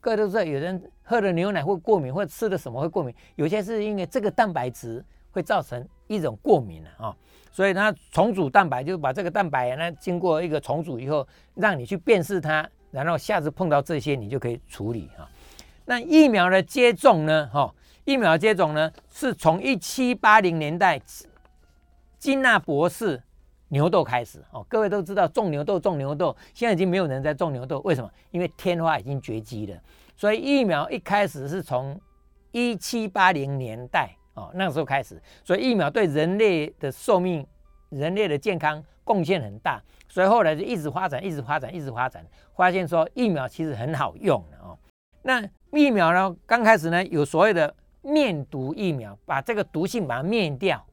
[0.00, 5.86] 各都知道，有人喝了牛奶会过敏，或者吃了什么会过敏，有些是因为这个蛋白质会造成。
[6.08, 7.16] 一种过敏了啊，
[7.50, 15.28] 所以它重组蛋白就是把这个蛋白呢经过一个重组以后，让你去辨识它，然后下次碰到这些你就可以处理哈。
[15.84, 17.50] 那疫苗的接种呢？
[17.52, 21.02] 哈，疫苗接种呢是从一七八零年代
[22.20, 23.20] 金纳博士
[23.68, 24.64] 牛痘开始哦。
[24.68, 28.10] 各位都知道种牛痘种牛痘，现在已经没有人在种牛痘，为什么？
[28.30, 29.78] 因为天花已经绝迹了。
[30.16, 32.00] 所以疫苗一开始是从
[32.52, 34.10] 一七八零年代。
[34.36, 37.46] 哦，那个时候开始，所以疫苗对人类的寿命、
[37.88, 42.22] 人类的健康贡献很大，所以后来就一直发展、一直发展、一直发展，
[42.54, 44.76] 发现说疫苗其实很好用哦。
[45.22, 50.84] 那疫苗呢，刚开始呢有所谓的灭毒疫苗，把这个毒性把它灭掉，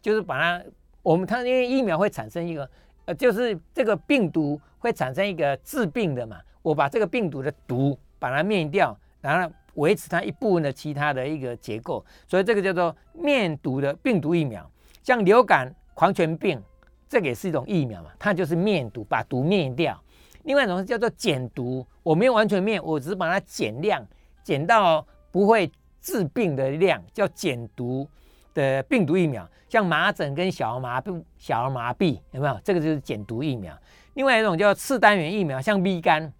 [0.00, 0.64] 就是把它
[1.02, 2.68] 我们它因为疫苗会产生一个
[3.04, 9.52] 呃，就是这个病毒会产生一个致病的嘛，我把这个病毒的毒把它灭掉，然后。
[9.76, 14.70] 维持它一部分的其他的一个结构，所以这个叫做灭毒的病毒疫苗。
[15.02, 16.62] 像流感、狂犬病，
[17.08, 19.98] 这个也是一种疫苗嘛，它就是灭毒，把毒灭掉。
[20.42, 24.06] 另外一种叫做减毒，我没有完全灭，我只是把它减量，
[24.44, 28.06] 减到不会致病的量，叫减毒
[28.54, 29.48] 的病毒疫苗。
[29.68, 32.60] 像麻疹跟小儿麻痹、小儿麻痹有没有？
[32.62, 33.76] 这个就是减毒疫苗。
[34.14, 36.32] 另外一种叫次单元疫苗，像 B 肝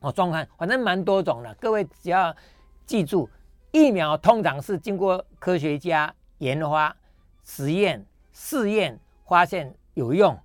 [0.00, 1.54] 哦，状况反正蛮多种的。
[1.60, 2.34] 各位只要。
[2.86, 3.30] 记住，
[3.70, 6.92] 疫苗通常是经过科学家研发、
[7.44, 10.36] 实验、试验，发现有用，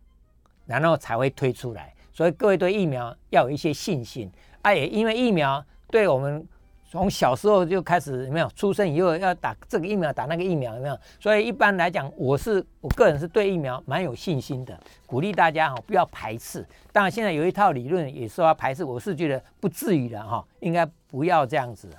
[0.68, 1.92] 然后才会推出来。
[2.14, 4.32] 所以各位对疫苗要有一些信心。
[4.62, 6.48] 啊，也因为疫苗对我们
[6.88, 10.98] 从小时候就开始有没有出生以后要打这个疫苗，打那个疫苗有没有？
[11.20, 16.66] 所以一般来讲，我是我个人是对疫苗蛮有信心的，鼓励大家哈不要排斥。
[16.92, 21.90] 当然现在有一套理论也说要排斥，我是觉得不至于的哈，应该不要这样子。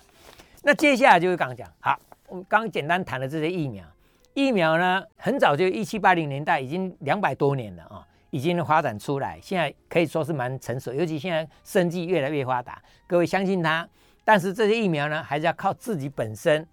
[0.63, 3.85] 那接下来就是刚讲，好，我们刚简单谈的这些疫苗，
[4.35, 13.87] 疫苗呢，很早就一七八零年代，已经两百多年了啊，已经发展出来，现在可以说是蛮成熟，尤其现在生技越来越发达，各位相信它。
[14.27, 16.67] 但是这些疫苗呢，还是要靠自己本身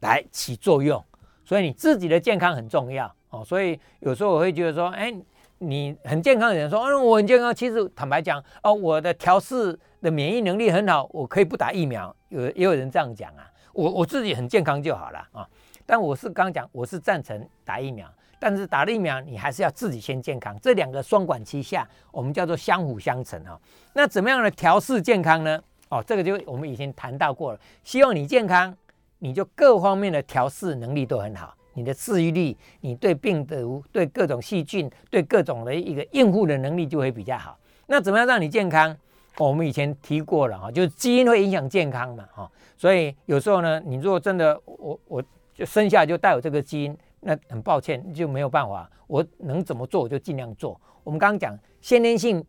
[0.00, 1.04] 来起作用，
[1.44, 3.44] 所以你自己的健康很重要哦。
[3.44, 5.12] 所以有时候我会觉得说，哎，
[5.58, 9.76] 你很健康的人说，嗯，我很健康，其实坦白讲，哦，我的调试。
[10.02, 12.12] 的免疫能力很好，我可以不打疫苗。
[12.28, 15.48] 有也有人这样讲啊，我我自己很健康就好了啊。
[15.86, 20.58] 但我是刚讲，我是赞成打疫苗，但是打了疫苗，你还是要自己先健康。
[20.60, 23.56] 这两个双管齐下，我们叫做相辅相成啊。
[23.92, 25.62] 那怎么样的调试健康呢？
[25.92, 27.60] 哦，这个就我们以前谈到过了。
[27.84, 28.74] 希望你健康，
[29.18, 37.58] 你就各方面的调试能力都很好，你的治愈力，你对病毒、对各种细菌、对各种的一个应付的能力就会比较好。
[37.88, 38.96] 那怎么样让你健康？
[39.36, 45.22] 我们以前提过了哈，就是基因会影响健康嘛哈，所以有时候呢，你如果真的我我
[45.54, 50.80] 就生下来就带有这个基因，那很抱歉就没有办法，我能怎么做我就尽量做。
[51.04, 52.42] 我们刚刚讲先天性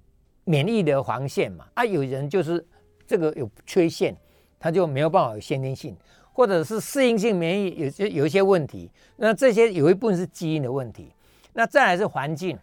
[0.43, 2.63] 免疫的防线嘛，啊，有人就是
[3.05, 4.15] 这个有缺陷，
[4.59, 5.95] 它就没有办法有先天性，
[6.31, 11.13] 或者是适应性免疫有些有一些问题，那这些有一部分是基因的问题，
[11.53, 12.57] 那再来是环境，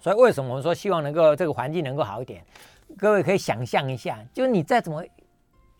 [0.00, 2.44] 所以为什么我们说希望能够这个环境能够好一点？
[2.96, 5.04] 各位可以想象一下，就是你再怎么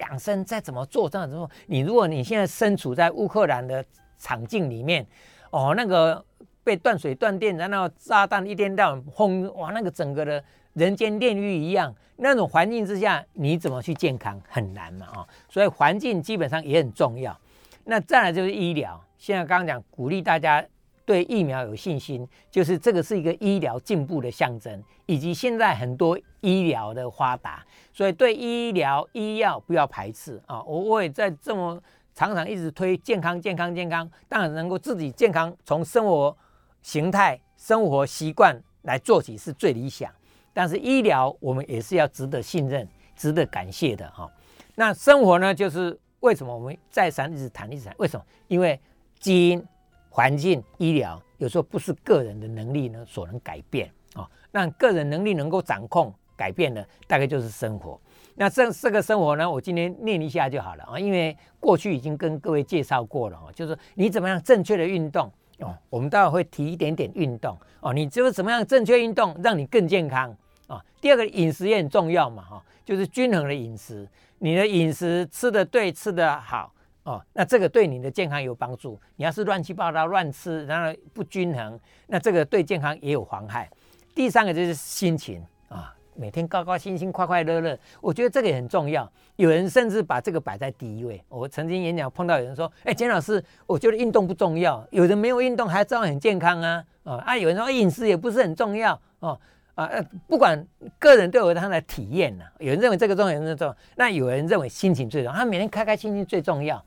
[0.01, 3.85] 养生，再怎么做，这样子，你如果你现在身处在乌克兰的
[4.19, 5.07] 场境里面，
[5.51, 6.23] 哦，那个
[6.63, 10.45] 被断水断电，然后炸弹一天到晚轰，哇，那个整个的
[10.79, 17.39] 人间炼狱一样，那种环境之下，你怎么去健康很难嘛，啊，所以环境基本上也很重要。
[17.85, 20.65] 那再来就是医疗，现在刚刚讲鼓励大家。
[21.09, 27.65] 对疫苗有信心，就是这个是一个医疗进步的象征，以及现在很多医疗的发达，
[27.95, 30.63] 所以对医疗医药不要排斥啊！
[30.65, 31.83] 我我也在这么
[32.15, 36.37] 常常一直推健康、健康、健康，当然能够自己健康，从生活
[36.83, 40.13] 形态、生活习惯来做起是最理想。
[40.59, 44.29] 但是医疗我们也是要值得信任、值得感谢的哈。
[44.75, 47.95] 那生活呢，就是为什么我们再三一直谈、一直谈？
[47.99, 48.27] 为什么？
[48.49, 48.81] 因为
[49.21, 49.65] 基因、
[50.11, 54.29] 环境、医疗有时候不是个人的能力呢所能改变啊。
[54.51, 57.97] 让个人能力能够掌控、改变的，大概就是生活。
[58.35, 70.37] 那这这个生活呢，我今天念一下就好了啊，因为过去已经跟各位介绍过了哦，就是你怎么样正确的运动哦，我们待会会提一点点运动哦，你就是怎么样正确运动，让你更健康
[70.69, 70.81] 啊。
[71.01, 78.97] 第二个饮食也很重要嘛哈，就是均衡的饮食，你的饮食吃的对，吃的好哦，那这个对你的健康有帮助。
[79.17, 83.69] 你要是乱七八糟乱吃，然后不均衡，那这个对健康也有妨害。
[84.15, 85.93] 第三个就是心情啊。
[86.21, 89.09] 每天高高兴兴、快快乐乐，我觉得这个也很重要。
[89.37, 91.23] 有人甚至把这个摆在第一位。
[91.29, 94.85] 我曾经演讲碰到有人说：“哎，简老师，我觉得运动不重要。
[94.91, 99.41] 有人没有运动还照样很健康啊！”啊啊，有人说饮食也不是很重要哦
[99.85, 100.67] 啊不管
[100.99, 102.45] 个人都有他的体验呢。
[102.59, 103.77] 有人认为这个重要，有人重要。
[103.97, 106.85] 那有人认为心情最重要，他每天开开心心最重要。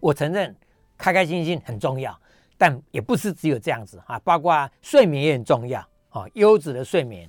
[0.00, 0.54] 我承认
[0.98, 2.18] 开开心心很重要，
[2.58, 5.80] 但也不是只有这样子啊，包括睡眠也很重要
[6.10, 7.28] 啊，优质的睡眠。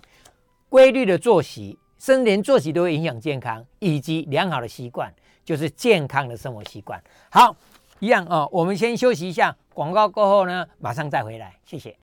[0.67, 7.01] 规律的作息，甚至连作息都会影响健康，以及良好的习惯，就是健康的生活习惯。
[7.29, 7.55] 好，
[7.99, 8.49] 一样哦。
[8.51, 11.55] 我们先休息一下，广告过后呢，马上再回来。
[11.63, 12.04] 谢谢。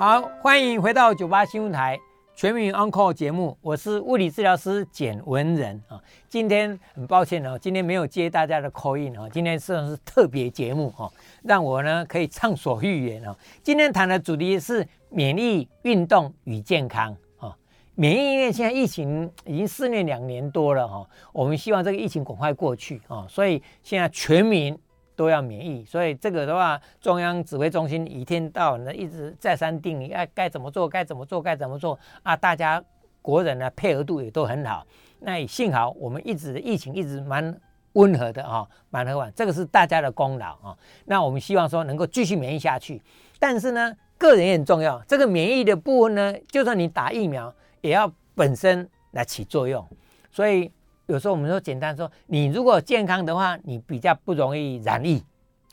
[0.00, 2.00] 好，欢迎回到九八新闻台。
[2.34, 6.00] 全民 Uncle 节目，我是物理治疗师简文仁啊。
[6.26, 9.28] 今天很抱歉哦，今天没有接大家的 call in 啊。
[9.30, 13.36] 今天算是特别节目哈，让我呢可以畅所欲言哦。
[13.62, 17.54] 今天谈的主题是免疫运动与健康啊。
[17.94, 24.74] 免疫因为现在疫情已经肆虐两年多了哈，我们希望这个疫情赶快过去啊，所以现在全民。
[25.20, 32.34] 都要免疫，所以这个的话，中央指挥中心一天到晚的一直再三定，哎，该怎么做，该怎么做，该怎么做啊？
[32.34, 32.82] 大家
[33.20, 34.82] 国人呢配合度也都很好。
[35.18, 37.54] 那也幸好我们一直疫情一直蛮
[37.92, 40.74] 温和的啊，蛮和缓，这个是大家的功劳啊。
[41.04, 42.98] 那我们希望说能够继续免疫下去，
[43.38, 44.98] 但是呢，个人也很重要。
[45.06, 49.86] 这个免疫的部分呢，就算你打疫苗，也要本身来起作用，
[50.30, 50.72] 所以。
[51.10, 55.20] 有时候我们说简单说，你如果健康的话，你比较不容易染疫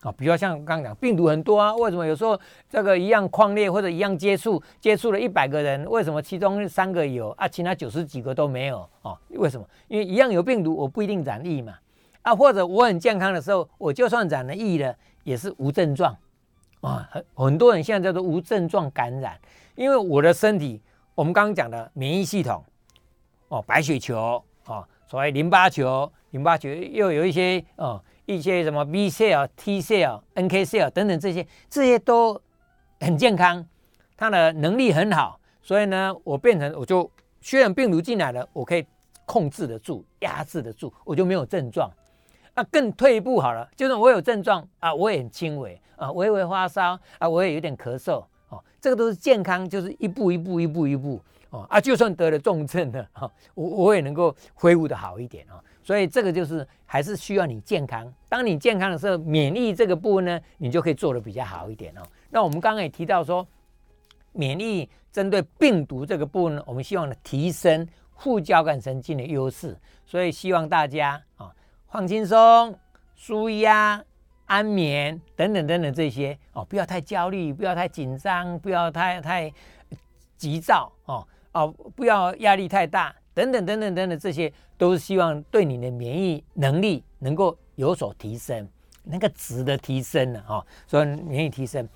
[0.01, 0.11] 啊。
[0.17, 9.15] 比如像刚刚讲，病毒很多啊，为什么有时候这个一样矿列或者一样接触，接触了一百个人，为什么其中三个有啊，其他九十几个都没有啊？
[9.29, 9.67] 为什么？
[9.87, 11.75] 因为一样有病毒，我不一定染疫嘛。
[12.23, 16.17] 啊，或者我很健康的时候，我就算染了疫了，也是无症状
[16.81, 17.07] 啊。
[17.11, 19.39] 很很多人现在叫做无症状感染，
[19.75, 20.81] 因为我的身体，
[21.13, 22.63] 我们刚刚讲的免疫系统
[23.49, 24.43] 哦，白血球。
[25.07, 32.39] 所谓淋巴球，淋巴球又有一些哦，一些什么 B cell、T cell、NK cell 等等这些，这些都
[32.99, 33.65] 很健康，
[34.17, 38.85] 它的能力很好，所以呢，我变成我就虽然病毒进来了，我可以
[39.25, 41.89] 控制得住、压制得住，我就没有症状。
[42.53, 51.21] 那更退一步好了，就是我有症状啊，我也很轻微啊，微微发烧啊，我也有点咳嗽哦，这个都是健康，就是一步一步、一步一步。
[51.49, 55.63] 哦啊，就算得了重症的哈，我我也能够恢复的好一点啊。
[55.83, 58.13] 所以这个就是还是需要你健康。
[58.27, 62.01] 当你健康的时候，免疫这个部分呢，你就可以做的比较好一点哦。
[62.29, 63.47] 那我们刚刚也提到说，
[64.33, 69.77] 免疫针对病毒这个部分呢，我们希望呢提升副交感神经的优势。
[70.05, 71.49] 所以希望大家啊
[71.87, 72.77] 放轻松、
[73.15, 74.03] 舒压、
[74.45, 79.53] 安眠等等等等这些哦，不要太焦虑，不要太紧张，不要太太
[80.35, 81.25] 急躁哦。
[81.57, 88.67] 哦，不要压力太大，等等等等等等，这些都是希望对你的免疫能力能够有所提升，
[89.03, 90.63] 那个值的提升了哈。
[90.85, 91.87] 所以免疫提升，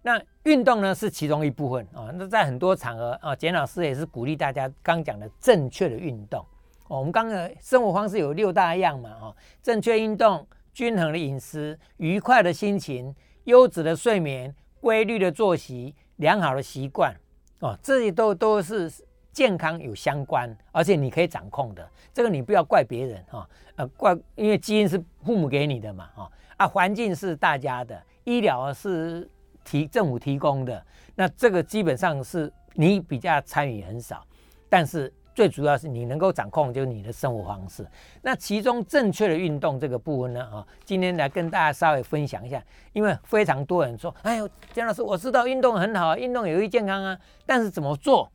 [0.00, 2.08] 那运动呢是其中一部分啊。
[2.14, 6.42] 那在很多场合啊，简老师也是鼓励大家刚讲的正确的运动。
[6.88, 17.14] 我们刚刚生活方式有六大样嘛啊，正确运动、均衡的饮食、愉快的心情、优质的睡眠、规律的作息、良好的习惯
[17.58, 18.90] 哦，这些都都是。
[19.32, 29.28] 健康有相关，而且你可以掌控的，这个你不要怪别人哈，呃，怪因为基因是父母给你的嘛，哈啊，环境是大家的，医疗是
[29.64, 34.26] 提政府提供的，那这个基本上是你比较参与很少，
[34.68, 37.86] 但是最主要是你能够掌控就是你的生活方式。
[38.20, 42.62] 那其中正确的运动这个部分呢，啊，今天来跟大家稍微分享一下，
[42.92, 48.30] 因为非常多人说，哎呦，姜老师，我知道运动很好，运动有益健康啊，但是怎么做？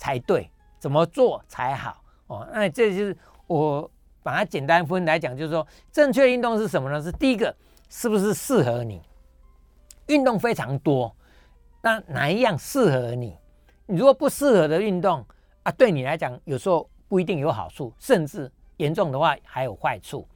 [0.00, 2.48] 才对，怎么做才好哦？
[2.54, 3.14] 那这就是
[3.46, 3.88] 我
[4.22, 7.02] 把它简单分来讲，就是说正确运动是什么呢？
[7.02, 7.54] 是第一个，
[7.90, 9.02] 是不是适合你？
[10.06, 11.14] 运动非常多，
[11.82, 13.36] 那哪一样适合你？
[13.84, 15.22] 你如果不适合的运动
[15.64, 20.26] 啊，对你来讲有时候不一定有好处，甚至严重的话还有坏处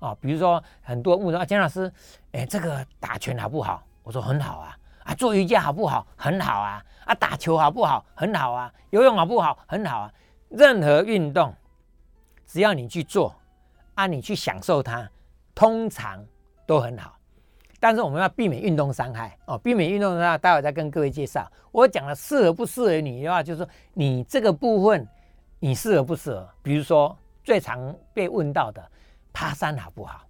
[0.00, 0.12] 啊。
[0.20, 1.88] 比如说很多问说啊，江老师，
[2.32, 3.86] 哎，这个打拳好不好？
[4.02, 4.76] 我说很好啊。
[5.04, 6.06] 啊，做瑜伽好不好？
[6.16, 6.84] 很好啊。
[7.04, 8.04] 啊，打球好不好？
[8.14, 8.72] 很好啊。
[8.90, 9.58] 游泳好不好？
[9.66, 10.12] 很好啊。
[10.48, 11.52] 任何运动，
[12.46, 13.34] 只要你去做，
[13.94, 15.10] 啊，你去享受它，
[15.54, 16.24] 通常
[16.66, 17.16] 都很好。
[17.80, 21.50] 但是我们要避免运动伤害哦，避免运动伤害，待会再跟各位介绍。
[21.72, 25.08] 我讲的适合不适合你的话，就是说你这个部分
[25.58, 26.48] 你适合不适合？
[26.62, 28.80] 比如说最常被问到的，
[29.32, 30.20] 爬山好不好？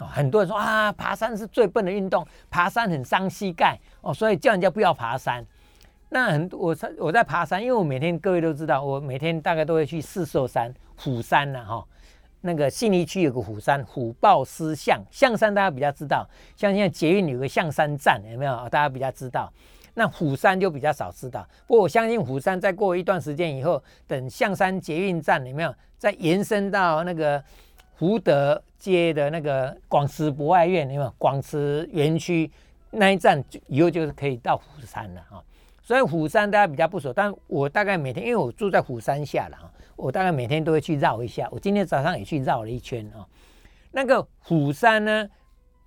[0.00, 5.44] 哦，很多人说啊，爬山是最笨的运动，爬山很伤膝盖哦，所以叫人家不要爬山。
[6.08, 11.84] 那很我在我在爬山，因为我每天各位都知道，我每天大概都会去四寿山、虎山呢，哈。
[12.42, 16.24] 那个信义区有个虎山，虎豹狮象象山，大家比较知道。
[16.54, 18.54] 像现在捷运有个象山站，有没有？
[18.68, 19.52] 大家比较知道。
[19.94, 21.44] 那虎山就比较少知道。
[21.66, 27.42] 不过我相信虎山再过一段时间以后，等象山捷运站有没有再延伸到那个
[27.96, 31.14] 福德街的那个广慈博爱院，有没有？
[31.18, 32.50] 广慈园区
[32.90, 35.42] 那一站以后就是可以到虎山了啊。
[35.82, 39.70] 所以虎山大家比较不熟，但我大概每天，因为我住在虎山下了啊。
[39.94, 43.24] 我大概每天都会去绕一下，我今天早上也去绕了一圈啊。
[43.92, 45.26] 那个虎山呢，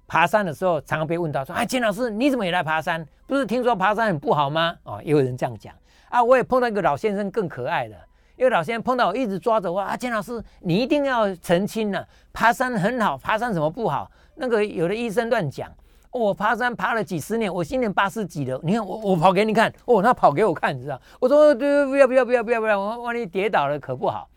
[0.08, 3.06] 爬山的时候常常被问到说：“哎，金老师你怎么也来爬山？
[3.28, 5.76] 不是听说爬山很不好吗？”哦，也有人这样讲
[6.10, 6.24] 啊。
[6.24, 7.96] 我也碰到一个老先生更可爱的，
[8.40, 14.10] 因为老先生碰到我一直抓着我啊，金老师你一定要澄清了，爬山很好，爬山什么不好？
[14.36, 15.70] 那个有的医生乱讲。
[16.10, 18.58] 我爬山爬了几十年，我今年八十几了。
[18.64, 19.72] 你看我，我跑给你看。
[19.84, 21.00] 哦，他跑给我看，你知道？
[21.20, 24.30] 我说对，不要不要不要不要不要，我万一跌倒了可不好。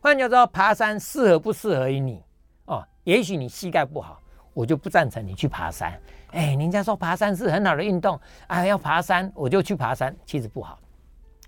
[0.00, 2.24] 换句话说，爬山适合不适合于你？
[2.64, 4.18] 哦，也许你膝盖不好，
[4.54, 5.92] 我就不赞成你去爬山。
[6.30, 10.78] 哎，人家说爬山是很好的运动，啊，要爬山我就去爬山，其实不好。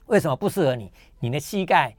[0.06, 0.92] 为什么不适合你？
[1.18, 1.94] 你的膝盖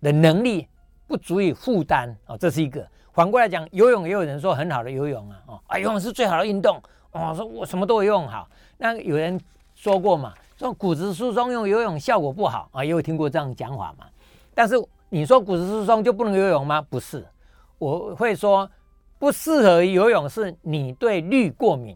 [0.00, 0.66] 的能力
[1.06, 2.86] 不足以负担哦，这是一个。
[3.12, 6.82] 反过来讲，游泳也有人说很好的游泳啊，哦，啊，游泳是最好的运动。
[7.10, 9.38] 哦，说我什么都会用好，那有人
[9.74, 14.06] 说过嘛，说骨质疏松用游泳效果不好啊，也有听过这样讲法嘛。
[14.54, 16.80] 但是你说骨质疏松就不能游泳吗？
[16.80, 17.22] 不是，
[17.76, 18.66] 我会说
[19.18, 21.94] 不适合游泳是你对氯过敏，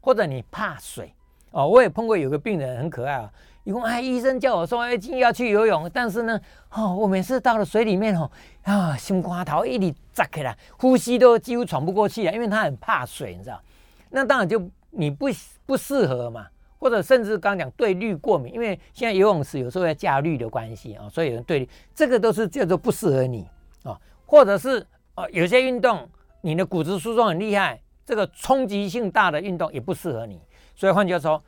[0.00, 1.14] 或者你怕水
[1.52, 1.68] 哦。
[1.68, 3.30] 我也碰过有个病人很可爱啊，
[3.68, 8.30] 一共哎医生叫我说哎今天要去游泳，但是呢哦我每次到了水里面哦
[8.62, 13.60] 啊心瓜头一直扎起来，呼吸都几乎喘不过气来，因为他很怕水，你知道。
[14.08, 15.26] 那当然就你不
[15.66, 16.46] 不适合嘛，
[16.78, 23.46] 或者甚至刚讲对氯过敏，因为现在游泳池有时候要加氯的关系啊，所以有人对这个都是叫做不适合你
[23.82, 24.80] 啊，或者是
[25.14, 26.08] 啊有些运动
[26.40, 30.40] 你的骨质疏松很厉害，这个冲击性大的运动也不适合你。
[30.74, 31.44] 所以换句话说，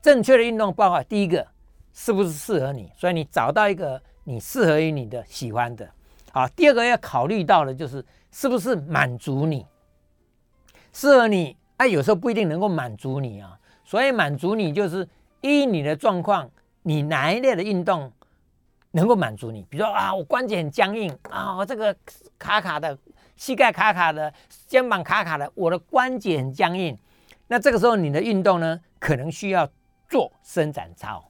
[0.00, 1.44] 正确的运动包括第一个
[1.98, 5.90] 是不是适合你，所以你找到一个你适合于你的喜欢的，
[6.30, 9.66] 好，第二个要考虑到的就是是不是满足你，
[10.92, 11.56] 适合你。
[11.78, 15.08] 哎，有时候不一定能够满足你啊，所以满足你就是
[15.40, 16.50] 依你的状况，
[16.82, 18.12] 你哪一类的运动
[18.90, 19.62] 能够满足你？
[19.70, 21.96] 比如说啊，我关节很僵硬啊，我这个
[22.38, 22.96] 卡卡的，
[23.36, 24.32] 膝盖卡卡的，
[24.66, 26.96] 肩膀卡卡的，我的关节很僵硬。
[27.46, 29.66] 那这个时候你的运动呢，可能需要
[30.08, 31.22] 做伸展操。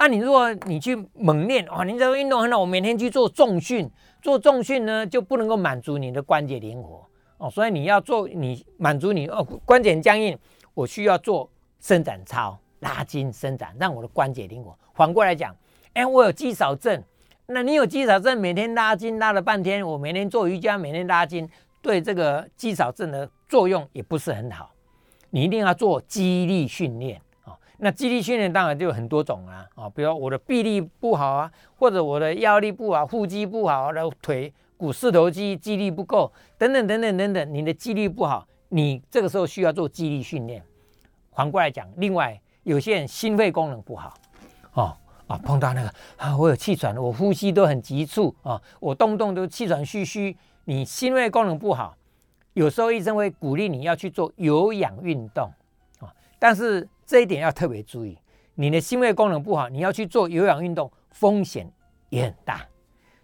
[0.00, 3.86] 啊，你如果你去猛练哦，你这个运动很好，我每天去做重训，
[4.22, 7.06] 做重训呢就不能够满足你的关节灵活。
[7.36, 10.38] 哦，所以你要做你满足你哦关节僵硬，
[10.72, 14.74] 我需要做伸展操拉筋伸展，让我的关节灵活。
[14.94, 15.54] 反过来讲，
[15.92, 17.02] 哎，我有肌少症，
[17.44, 21.46] 那你有肌少症，每天拉筋拉了半天，我每天做瑜伽，每天拉筋，
[21.82, 24.70] 对这个肌少症的作用也不是很好。
[25.28, 27.20] 你一定要做肌力训练。
[27.80, 34.52] 那肌力训练当然就有很多种啊啊，比如我的臂力不好啊，或者我的腰力不好，腹肌不好，然后腿。
[34.76, 40.64] 股四头肌肌力不够，等等等等等等，你的肌力不好，你这个时候需要做肌力训练。
[41.32, 44.14] 反过来讲，另外有些人心肺功能不好，
[44.72, 50.34] 哦啊，碰到那个啊，我有气喘，我呼吸都很急促啊，我动动都气喘吁吁。
[50.64, 51.94] 你心肺功能不好，
[52.54, 55.52] 有时候医生会鼓励你要去做有氧运动
[55.98, 56.08] 啊，
[56.38, 58.16] 但是这一点要特别注意，
[58.54, 61.68] 你的心肺功能不好，你要去做有氧运动，风险
[62.08, 62.64] 也很大。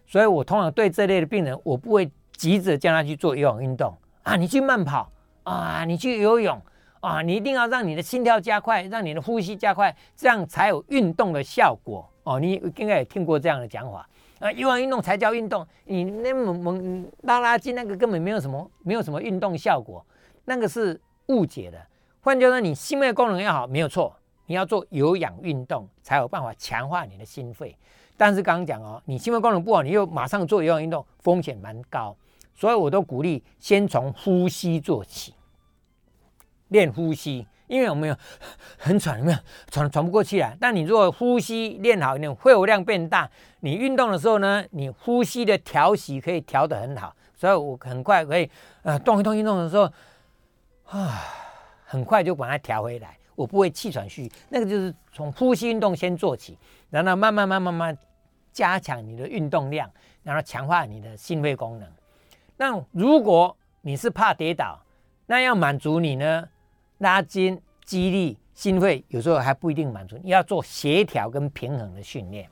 [0.05, 5.09] 所以我通常对这类的病人，我不会急着叫他去做有氧运动啊，你去慢跑
[5.43, 6.61] 啊，你去游泳
[6.99, 12.41] 啊，你一定要让你的心跳加快，让你的呼吸加快，这样才有运动的效果哦。
[12.41, 14.05] 你应该也听过这样的讲法
[14.39, 15.65] 啊，有氧运动才叫运动。
[15.85, 20.05] 你那猛猛拉拉筋那个根本没有什么没有什么运动效果，
[20.43, 21.81] 那个是误解的。
[22.27, 24.13] 换句话说，你心肺功能要好没有错，
[24.47, 27.73] 你要做有氧运动才有办法强化你的心肺。
[28.17, 32.13] 但是刚刚讲哦，你心肺功能不好，你又马上做有氧运动，风险蛮高。
[32.53, 35.35] 所以我都鼓励先从呼吸做起，
[36.67, 37.47] 练呼吸。
[37.67, 38.15] 因为我们有
[38.77, 39.37] 很喘，有没有
[39.71, 40.57] 喘喘不过气来？
[40.59, 43.29] 但你如果呼吸练好一点，肺活量变大，
[43.61, 47.15] 你运动的时候呢，你呼吸的调息可以调得很好。
[47.37, 48.51] 所以我很快可以
[48.81, 49.89] 呃动一动运动的时候
[50.87, 51.23] 啊，
[51.89, 54.31] 很快就把它调回来，我不会气喘吁吁。
[54.49, 56.57] 那个就是从呼吸运动先做起，
[56.89, 57.97] 然后慢慢慢慢慢
[58.51, 59.89] 加强你的运动量，
[60.21, 61.89] 然后强化你的心肺功能。
[62.57, 64.77] 那如果你是怕跌倒，
[65.25, 66.49] 那要满足你呢？
[66.97, 70.19] 拉筋、肌力、心肺，有时候还不一定满足。
[70.21, 72.49] 你要做协调跟平衡的训练，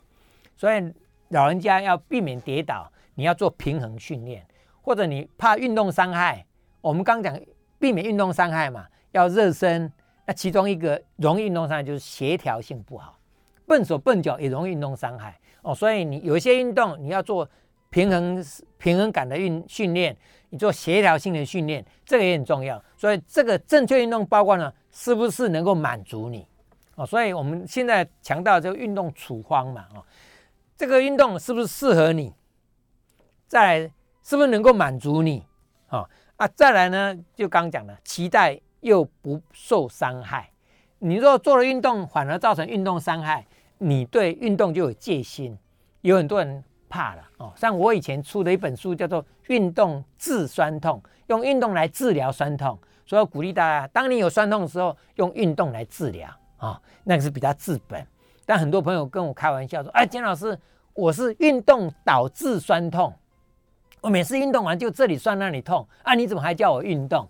[0.55, 0.93] 所以
[1.29, 4.45] 老人家要避免跌倒，你要做平衡训练，
[4.81, 6.45] 或者你怕运动伤害，
[6.79, 7.37] 我们刚讲
[7.79, 9.91] 避免运动伤害嘛，要热身。
[10.25, 13.17] 那其中一个容易运动伤害就是协调性不好，
[13.65, 15.73] 笨手笨脚也容易运动伤害哦。
[15.73, 17.47] 所以你有一些运动你要做
[17.89, 18.43] 平衡
[18.77, 20.15] 平衡感的运训练。
[20.51, 22.81] 你做协调性的训练，这个也很重要。
[22.95, 26.47] 所以这个正确运动包括呢，是不是能够满足你？
[26.95, 30.05] 哦，所以我们现在强调这个运动处方嘛，哦，
[30.77, 32.33] 这个运动是不是适合你？
[33.47, 33.91] 再来，
[34.23, 35.43] 是不是能够满足你？
[35.89, 36.07] 哦
[36.37, 40.49] 啊，再来呢，就刚讲的，期待又不受伤害。
[40.99, 43.45] 你若做了运动，反而造成运动伤害，
[43.79, 45.57] 你对运动就有戒心。
[46.01, 46.63] 有很多人。
[46.87, 58.05] 怕了哦，像我以前出的一本书叫做《运动治酸痛》，用运动来治疗酸痛，所以鼓励大家，当你有酸痛的时候，用运动来治疗啊，那个是比较治本。
[58.45, 60.57] 但很多朋友跟我开玩笑说：“哎，金老师，
[60.93, 63.13] 我是运动导致酸痛，
[63.99, 67.27] 我每次运动完就这里酸那里痛啊，你怎么还叫我运动？”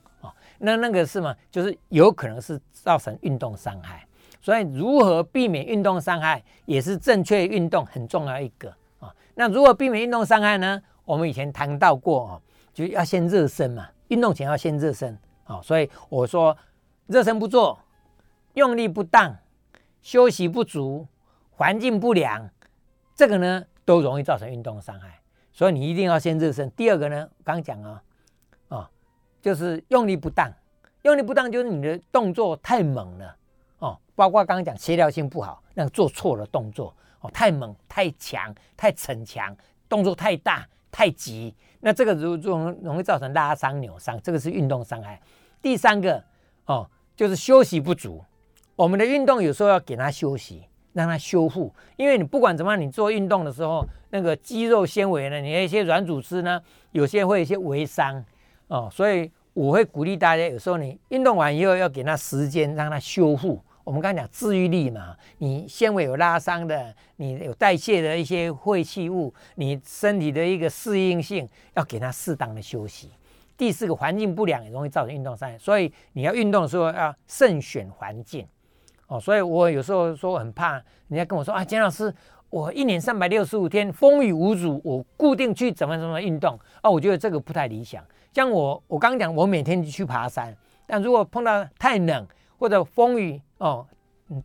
[0.60, 1.36] 那那个是吗？
[1.52, 4.06] 就是有可能是造成运动伤害，
[4.42, 9.14] 所以如何避免运动伤害，也是正确运动很重要一个啊。
[9.34, 10.82] 那如果避免运动伤害呢？
[11.04, 12.42] 我们以前谈到过哦，
[12.74, 15.62] 就要先热身嘛，运动前要先热身啊。
[15.62, 16.58] 所以我说，
[17.06, 17.78] 热身不做，
[18.56, 19.38] 用力不当，
[20.02, 21.08] 休息不足，
[21.52, 22.50] 环境不良，
[23.16, 25.20] 这个呢都容易造成运动伤害。
[25.54, 26.72] 所以你一定要先热身。
[26.72, 28.02] 第二个呢，刚讲，啊，
[29.46, 30.52] 就是用力不当，
[31.04, 33.36] 用力不当就是你的动作太猛了
[33.78, 36.92] 哦，包括刚刚讲协调性不好，那做错了动作。
[37.22, 39.56] 哦太猛、太强、太逞强，
[39.88, 45.22] 动作太大、太急，那这个如容容易造成拉伤、扭伤，这个是运动伤害。
[45.62, 46.24] 第三个
[46.66, 48.24] 哦，就是休息不足。
[48.76, 56.60] 我们的运动有时候要给他休息，让他修复，因为你不管怎么样，你做运动的时候，那个肌肉纤维呢，你的一些软组织呢，
[56.94, 58.26] 有些会有一些微伤
[58.68, 63.62] 哦，所以我会鼓励大家，有时候你运动完以后要给他时间，让他修复。
[63.84, 73.12] 我们刚才讲治愈力嘛，你纤维有拉伤的，你有代谢的一些废弃物，你身体的一个适应性要给它适当的休息。
[73.56, 78.46] 第四个环境不良也容易造成运动伤害，所以你要运动的时候要慎选环境。
[79.06, 80.74] 哦，所以我有时候说很怕
[81.08, 82.12] 人家跟我说啊，简老师，
[82.50, 86.90] 我一年三百六十五天风雨无阻，我固定去怎么怎么运动啊？
[86.90, 88.04] 我觉得这个不太理想。
[88.36, 90.54] 像我我刚刚讲，我每天去爬山，
[90.86, 92.28] 但如果碰到太冷
[92.60, 93.88] 或者风雨，哦，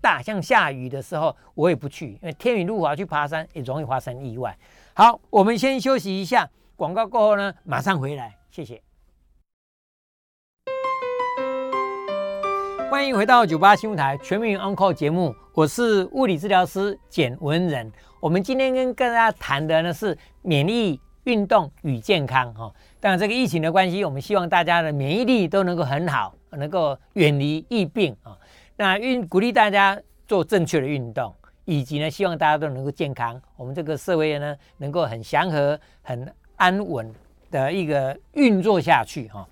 [0.00, 4.56] 大像下雨的时候，我也不去，因为天雨路滑去爬山也容易发生意外。
[4.94, 8.80] 好，我们先休息一下，广告过后呢，马上回来，谢谢。
[12.88, 17.90] 欢迎回到九八新闻台全民 Uncle 节目，我是物理治疗师简文仁。
[18.20, 22.72] 我们今天跟大家谈的呢是免疫运动与健康哈。
[23.00, 28.36] 当然，这个疫情的关系，我们希望大家的免疫力都能够很好，能够远离疫病啊。
[28.76, 33.40] 那运鼓励大家做正确的运动，以及呢，希望大家都能够健康。
[33.56, 37.12] 我们这个社会呢，能够很祥和、很安稳
[37.50, 39.46] 的一个运作下去哈。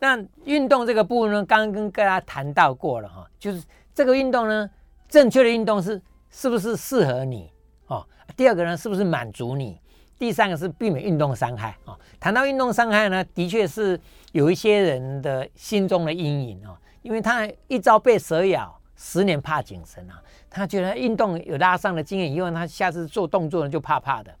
[0.00, 3.62] 那运动这个部分呢，刚刚跟大家谈到过了哈，就是
[3.94, 4.68] 这个运动呢，
[5.08, 6.00] 正确的运动是
[6.30, 7.50] 是不是适合你
[7.86, 8.06] 哦？
[8.36, 9.80] 第二个呢，是不是满足你？
[10.18, 11.96] 第三个是避免运动伤害啊。
[12.18, 14.00] 谈到运动伤害呢，的确是
[14.32, 16.76] 有一些人的心中的阴影哦。
[17.02, 20.22] 因为他一朝被蛇咬，十年怕井绳啊！
[20.48, 24.34] 他觉得运动有拉伤的经验以后，他下次做动作呢就怕怕的。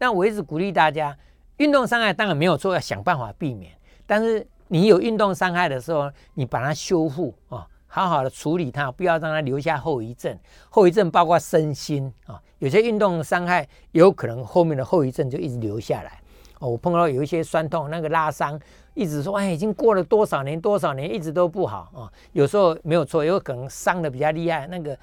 [0.00, 1.16] 那我一直鼓励大家，
[1.58, 3.72] 运动伤害当然没有错，要想办法避免。
[4.04, 10.36] 但是你有运动伤害的时候，你把它修复啊，好好的处理它，不要让它留下后遗症。
[10.70, 16.20] 后遗症包括身心啊，有些运动伤害有可能后面的后遗症就一直留下来。
[16.60, 18.58] 哦，我碰到有一些酸痛，那个拉伤，
[18.94, 22.10] 一直说哎，已经过了多少年多少年，一直都不好啊。
[22.32, 24.98] 有时候没有错，有可能伤的比较厉害，那个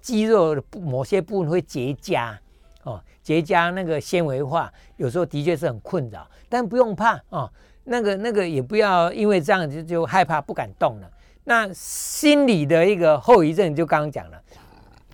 [0.00, 2.36] 肌肉某些部分会结痂
[2.82, 7.48] 哦，结痂那个纤维化，有时候的确是很困扰，但不用怕哦。
[7.84, 11.08] 那个那个也不要因为这样就就害怕不敢动了。
[11.44, 14.42] 那心理的一个后遗症就刚刚讲了，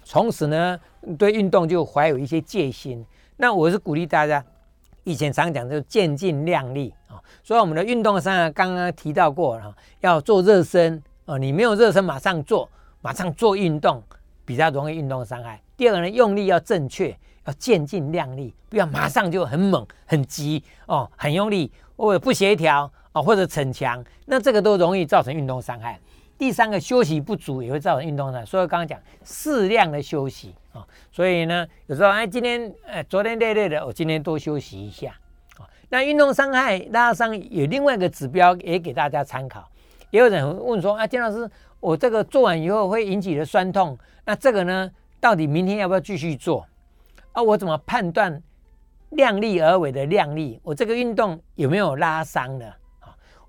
[0.04, 0.78] 从此呢
[1.18, 3.04] 对运动就怀有一些戒心。
[3.36, 4.44] 那我是鼓励大家。
[5.06, 11.38] 以前常讲就渐进量力啊，所以我们的运动上刚刚提到过了，要做热身哦。
[11.38, 12.66] 你没有热身马上做，
[13.02, 14.02] 马上做运动
[14.46, 15.60] 比较容易运动伤害。
[15.76, 26.00] 第二个呢，用力要正确，要渐进量力，不要马上就很猛很急哦，很用力或者不协调啊，或者逞强，那这个都容易造成运动伤害。
[26.44, 30.54] 第三个休息不足也会造成运动伤害，所以刚刚讲适量的休息。
[30.74, 35.08] 啊，所以呢，有时候哎，今天哎，昨天累累的，我今天多休息一下。
[35.56, 39.66] 啊，那运动伤害拉伤有另外一个指标也给大家参考。
[40.10, 46.66] 也有人问说啊，金老师，我这个做完以后会引起的酸痛，那这个呢，到底明天要不要继续做？
[47.32, 48.42] 啊，我怎么判断
[49.12, 50.60] 量力而为的量力？
[50.62, 52.70] 我这个运动有没有拉伤的？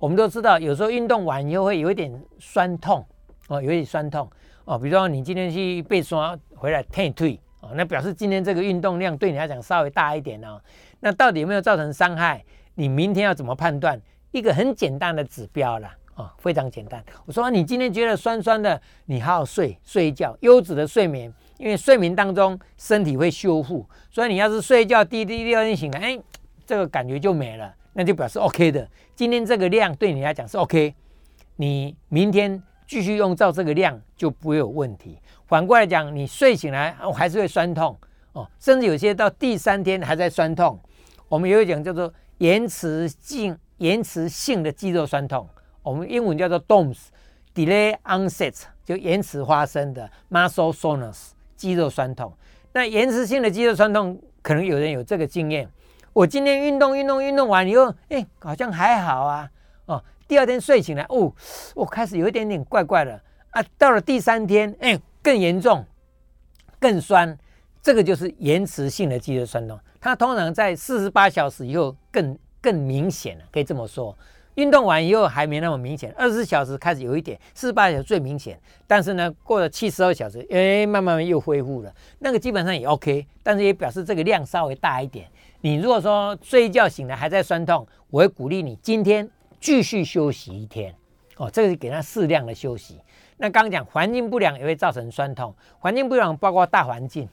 [0.06, 3.04] 我们都知道，有时候运动完以后会有一点酸痛，
[3.48, 4.30] 哦，有一点酸痛。
[4.66, 10.62] 哦，比如说你今天去背刷回来退退哦，那表示今天这个运动量对你来讲稍微大一点哦。
[11.00, 12.46] 那到底有没有造成伤害？
[12.76, 14.00] 你明天要怎么判断？
[14.30, 17.04] 一个很简单的指标啦，哦，非常简单。
[17.26, 26.20] 我说你今天觉得酸酸的，你好好睡睡一觉，优质的睡眠，因为睡眠当中身体会修复，所以你要是睡一觉滴滴第二天醒来，哎，
[26.64, 28.88] 这个感觉就没了，那就表示 OK 的。
[29.16, 30.94] 今天这个量对你来讲是 OK，
[31.56, 32.62] 你明天。
[32.88, 35.18] 继续用照这个量就不会有问题。
[35.48, 37.98] 反过来讲，你睡醒来我还是会酸痛
[38.34, 40.80] 哦，甚至有些到第三天还在酸痛。
[41.28, 45.50] 我们有一讲叫做延迟性延迟性的肌肉酸痛，
[45.82, 52.32] 我们英文叫做 DOMS（Delay Onset），就延迟发生的 muscle soreness 肌肉酸痛。
[52.72, 55.68] 那延迟性的肌肉酸痛，可能有人有这个经验。
[56.16, 59.50] 我今天运动运动运动完以后，哎，好像还好啊，
[59.86, 60.02] 哦。
[60.30, 61.30] 第二天睡醒来，哦，
[61.76, 63.62] 我开始有一点点怪怪的啊。
[63.78, 65.86] 到了第三天，哎，更严重，
[66.80, 67.38] 更酸，
[67.82, 69.78] 这个就是延迟性的肌肉酸痛。
[70.00, 74.18] 它通常在四十八小时以后更更明显了，可以这么说。
[74.54, 78.58] 运动完以后还没那么明显，二十四小时开始有一点，四十八小时最明显。
[78.88, 81.94] 但是呢，过了七十二小时，哎，慢慢又恢复了。
[82.20, 85.30] 那个基本上也 OK，但是也表示这个量稍微大一点。
[85.66, 89.28] 你如果说睡一觉醒来还在酸痛，我会鼓励你今天。
[89.60, 90.94] 继续休息一天，
[91.38, 93.02] 哦，这个是给他适量的休息。
[93.38, 97.28] 那刚刚讲环境不良也会造成酸痛，环境不良包括大环境，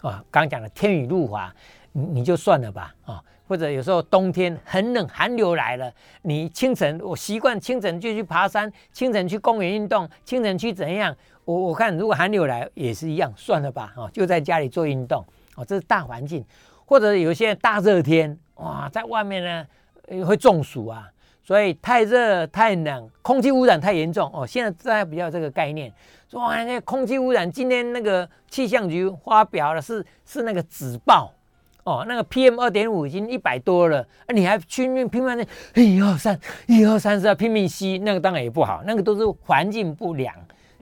[0.00, 1.54] 啊，刚刚讲的天雨路滑，
[1.92, 5.92] 你你就算了吧，啊，或者有时候冬天很冷，寒流来了，
[6.22, 11.14] 你清晨我习惯清晨就去爬山，清晨去公园运动，清晨去怎样？
[11.44, 15.22] 我我看如果寒流来也是一样，算了吧，啊，就在家里做运动，
[15.56, 16.42] 哦，这是大环境，
[16.90, 21.08] 或者有些大热天，哇，在外面呢会中暑啊。
[21.40, 24.44] 所以太热、太冷，空气污染太严重哦。
[24.44, 25.92] 现在大家比较这个概念，
[26.28, 31.32] 说哇，那空气污染，今天那个气象局发表了是是那个紫报
[31.84, 36.36] 哦，那个 PM 二点五已经一百多了，你还拼命拼命的，一二三，
[36.66, 40.34] 一二三是要拼命吸，那个当然也不好，那个都是环境不良，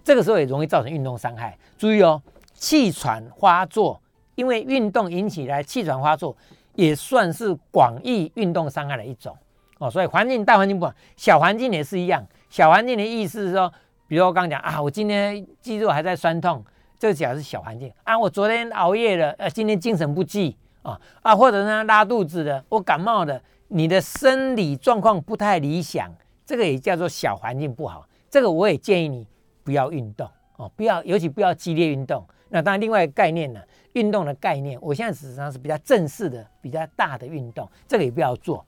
[0.02, 1.56] 这个时候也容易造成运动伤害。
[1.76, 2.20] 注意哦，
[2.54, 4.00] 气喘发作，
[4.38, 6.34] 因为运动引起来气喘发作，
[6.76, 9.36] 也算是广义运动伤害的一种。
[9.78, 12.24] 哦，所以环境大环境不好，小环境也是一样。
[12.48, 13.72] 小环境的意思是说，
[14.06, 16.64] 比如我刚刚讲啊，我今天肌肉还在酸痛，
[17.00, 18.16] 这个讲是小环境啊。
[18.16, 26.08] 我昨天熬夜了，呃，今天精神不济啊啊，或者呢拉肚子的，我感冒的，你的生理状况不太理想，
[26.46, 28.06] 这个也叫做小环境不好。
[28.30, 29.26] 这个我也建议你
[29.64, 32.24] 不要运动哦，不要，尤其不要激烈运动。
[32.50, 33.60] 那当然，另外一个概念呢，
[33.98, 38.64] 运动的概念，我现在实际上是比较正式的、比较大的运动，这个也不要做。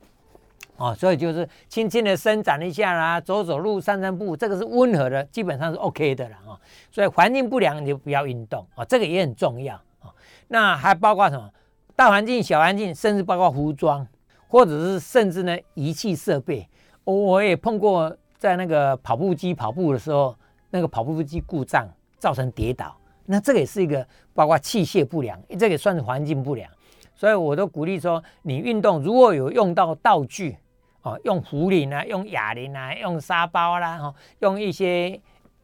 [0.77, 6.59] 哦，所以就是轻轻的伸展一下啦，走走路、散散步，这个是温和的，基本上是 OK 的了啊。
[6.91, 10.11] 所以环境不良你就不要运动啊，这个也很重要啊。
[10.49, 11.51] 那还包括什么？
[11.95, 14.07] 大环境、小环境，甚至包括服装，
[14.49, 16.67] 或者是甚至呢仪器设备。
[17.05, 20.35] 我也碰过，在那个跑步机跑步的时候，
[20.71, 21.87] 那个跑步机故障
[22.19, 22.97] 造成跌倒，
[23.31, 26.71] 那这个也是一个包括器械不良，这个也算是环境不良。
[27.15, 30.57] 所以我都鼓励说，你运动如果有用到道具。
[31.03, 35.19] 哦，用壶铃啊，用哑铃啊，用沙包啦，哈，用一些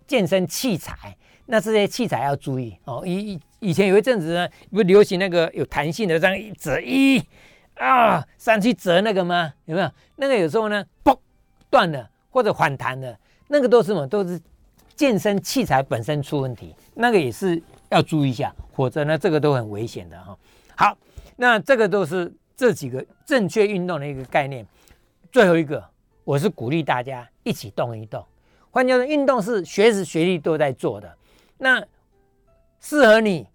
[0.06, 1.14] 健身器材，
[1.44, 3.02] 那这些器材要注意哦。
[3.04, 7.22] 以以前有一阵子呢，不流行那个有弹性的这样一折一
[7.74, 9.52] 啊上去折那个吗？
[9.66, 9.90] 有没有？
[10.16, 11.14] 那个有时候呢，嘣
[11.68, 13.14] 断了或者反弹了，
[13.48, 14.06] 那个都是什么？
[14.06, 14.40] 都是
[14.97, 20.36] 健身器材本身出问题，那个也是要注意一下，否则呢，这个都很危险的哈。
[20.74, 20.99] 好，
[21.36, 24.66] 那这个都是这几个正确运动的一个概念。
[25.30, 25.84] 最后一个，
[26.24, 28.24] 我是鼓励大家一起动一动。
[28.70, 31.14] 换句话说，运动是学时学地都在做的，
[31.59, 31.84] 那
[32.80, 33.47] 适合你、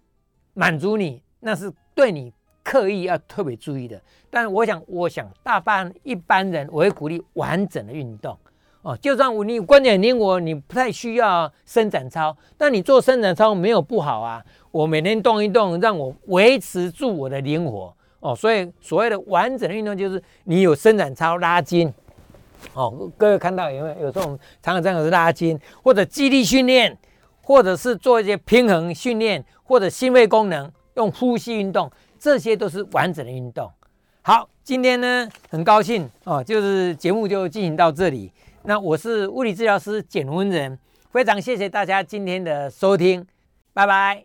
[0.54, 2.32] 满足你，那是对你
[2.62, 4.00] 刻意要特别注意的。
[4.30, 8.38] 但是我想，我想大半一般人，我会鼓励完整的运动
[8.82, 8.96] 哦。
[9.00, 14.44] 就算我你关节灵活，你不太需要伸展操，但你做伸展操没有不好啊。
[14.70, 18.34] 我每天动一动，让我维持住我的灵活哦。
[18.34, 21.92] 所以所谓的完整的运动，就是你有伸展操拉筋。
[22.74, 24.06] 哦，各位看到有没有？
[24.06, 26.96] 有时候我们常常这样子拉筋，或者肌力训练，
[27.42, 33.68] 或者是做一些平衡训练，或者心肺功能，用呼吸运动，这些都是完整的运动。
[34.22, 38.30] 好，今天呢很高兴哦，就是节目就进行到这里。
[38.64, 40.78] 那我是物理治疗师简文仁，
[41.10, 43.26] 非常谢谢大家今天的收听，
[43.72, 44.24] 拜拜。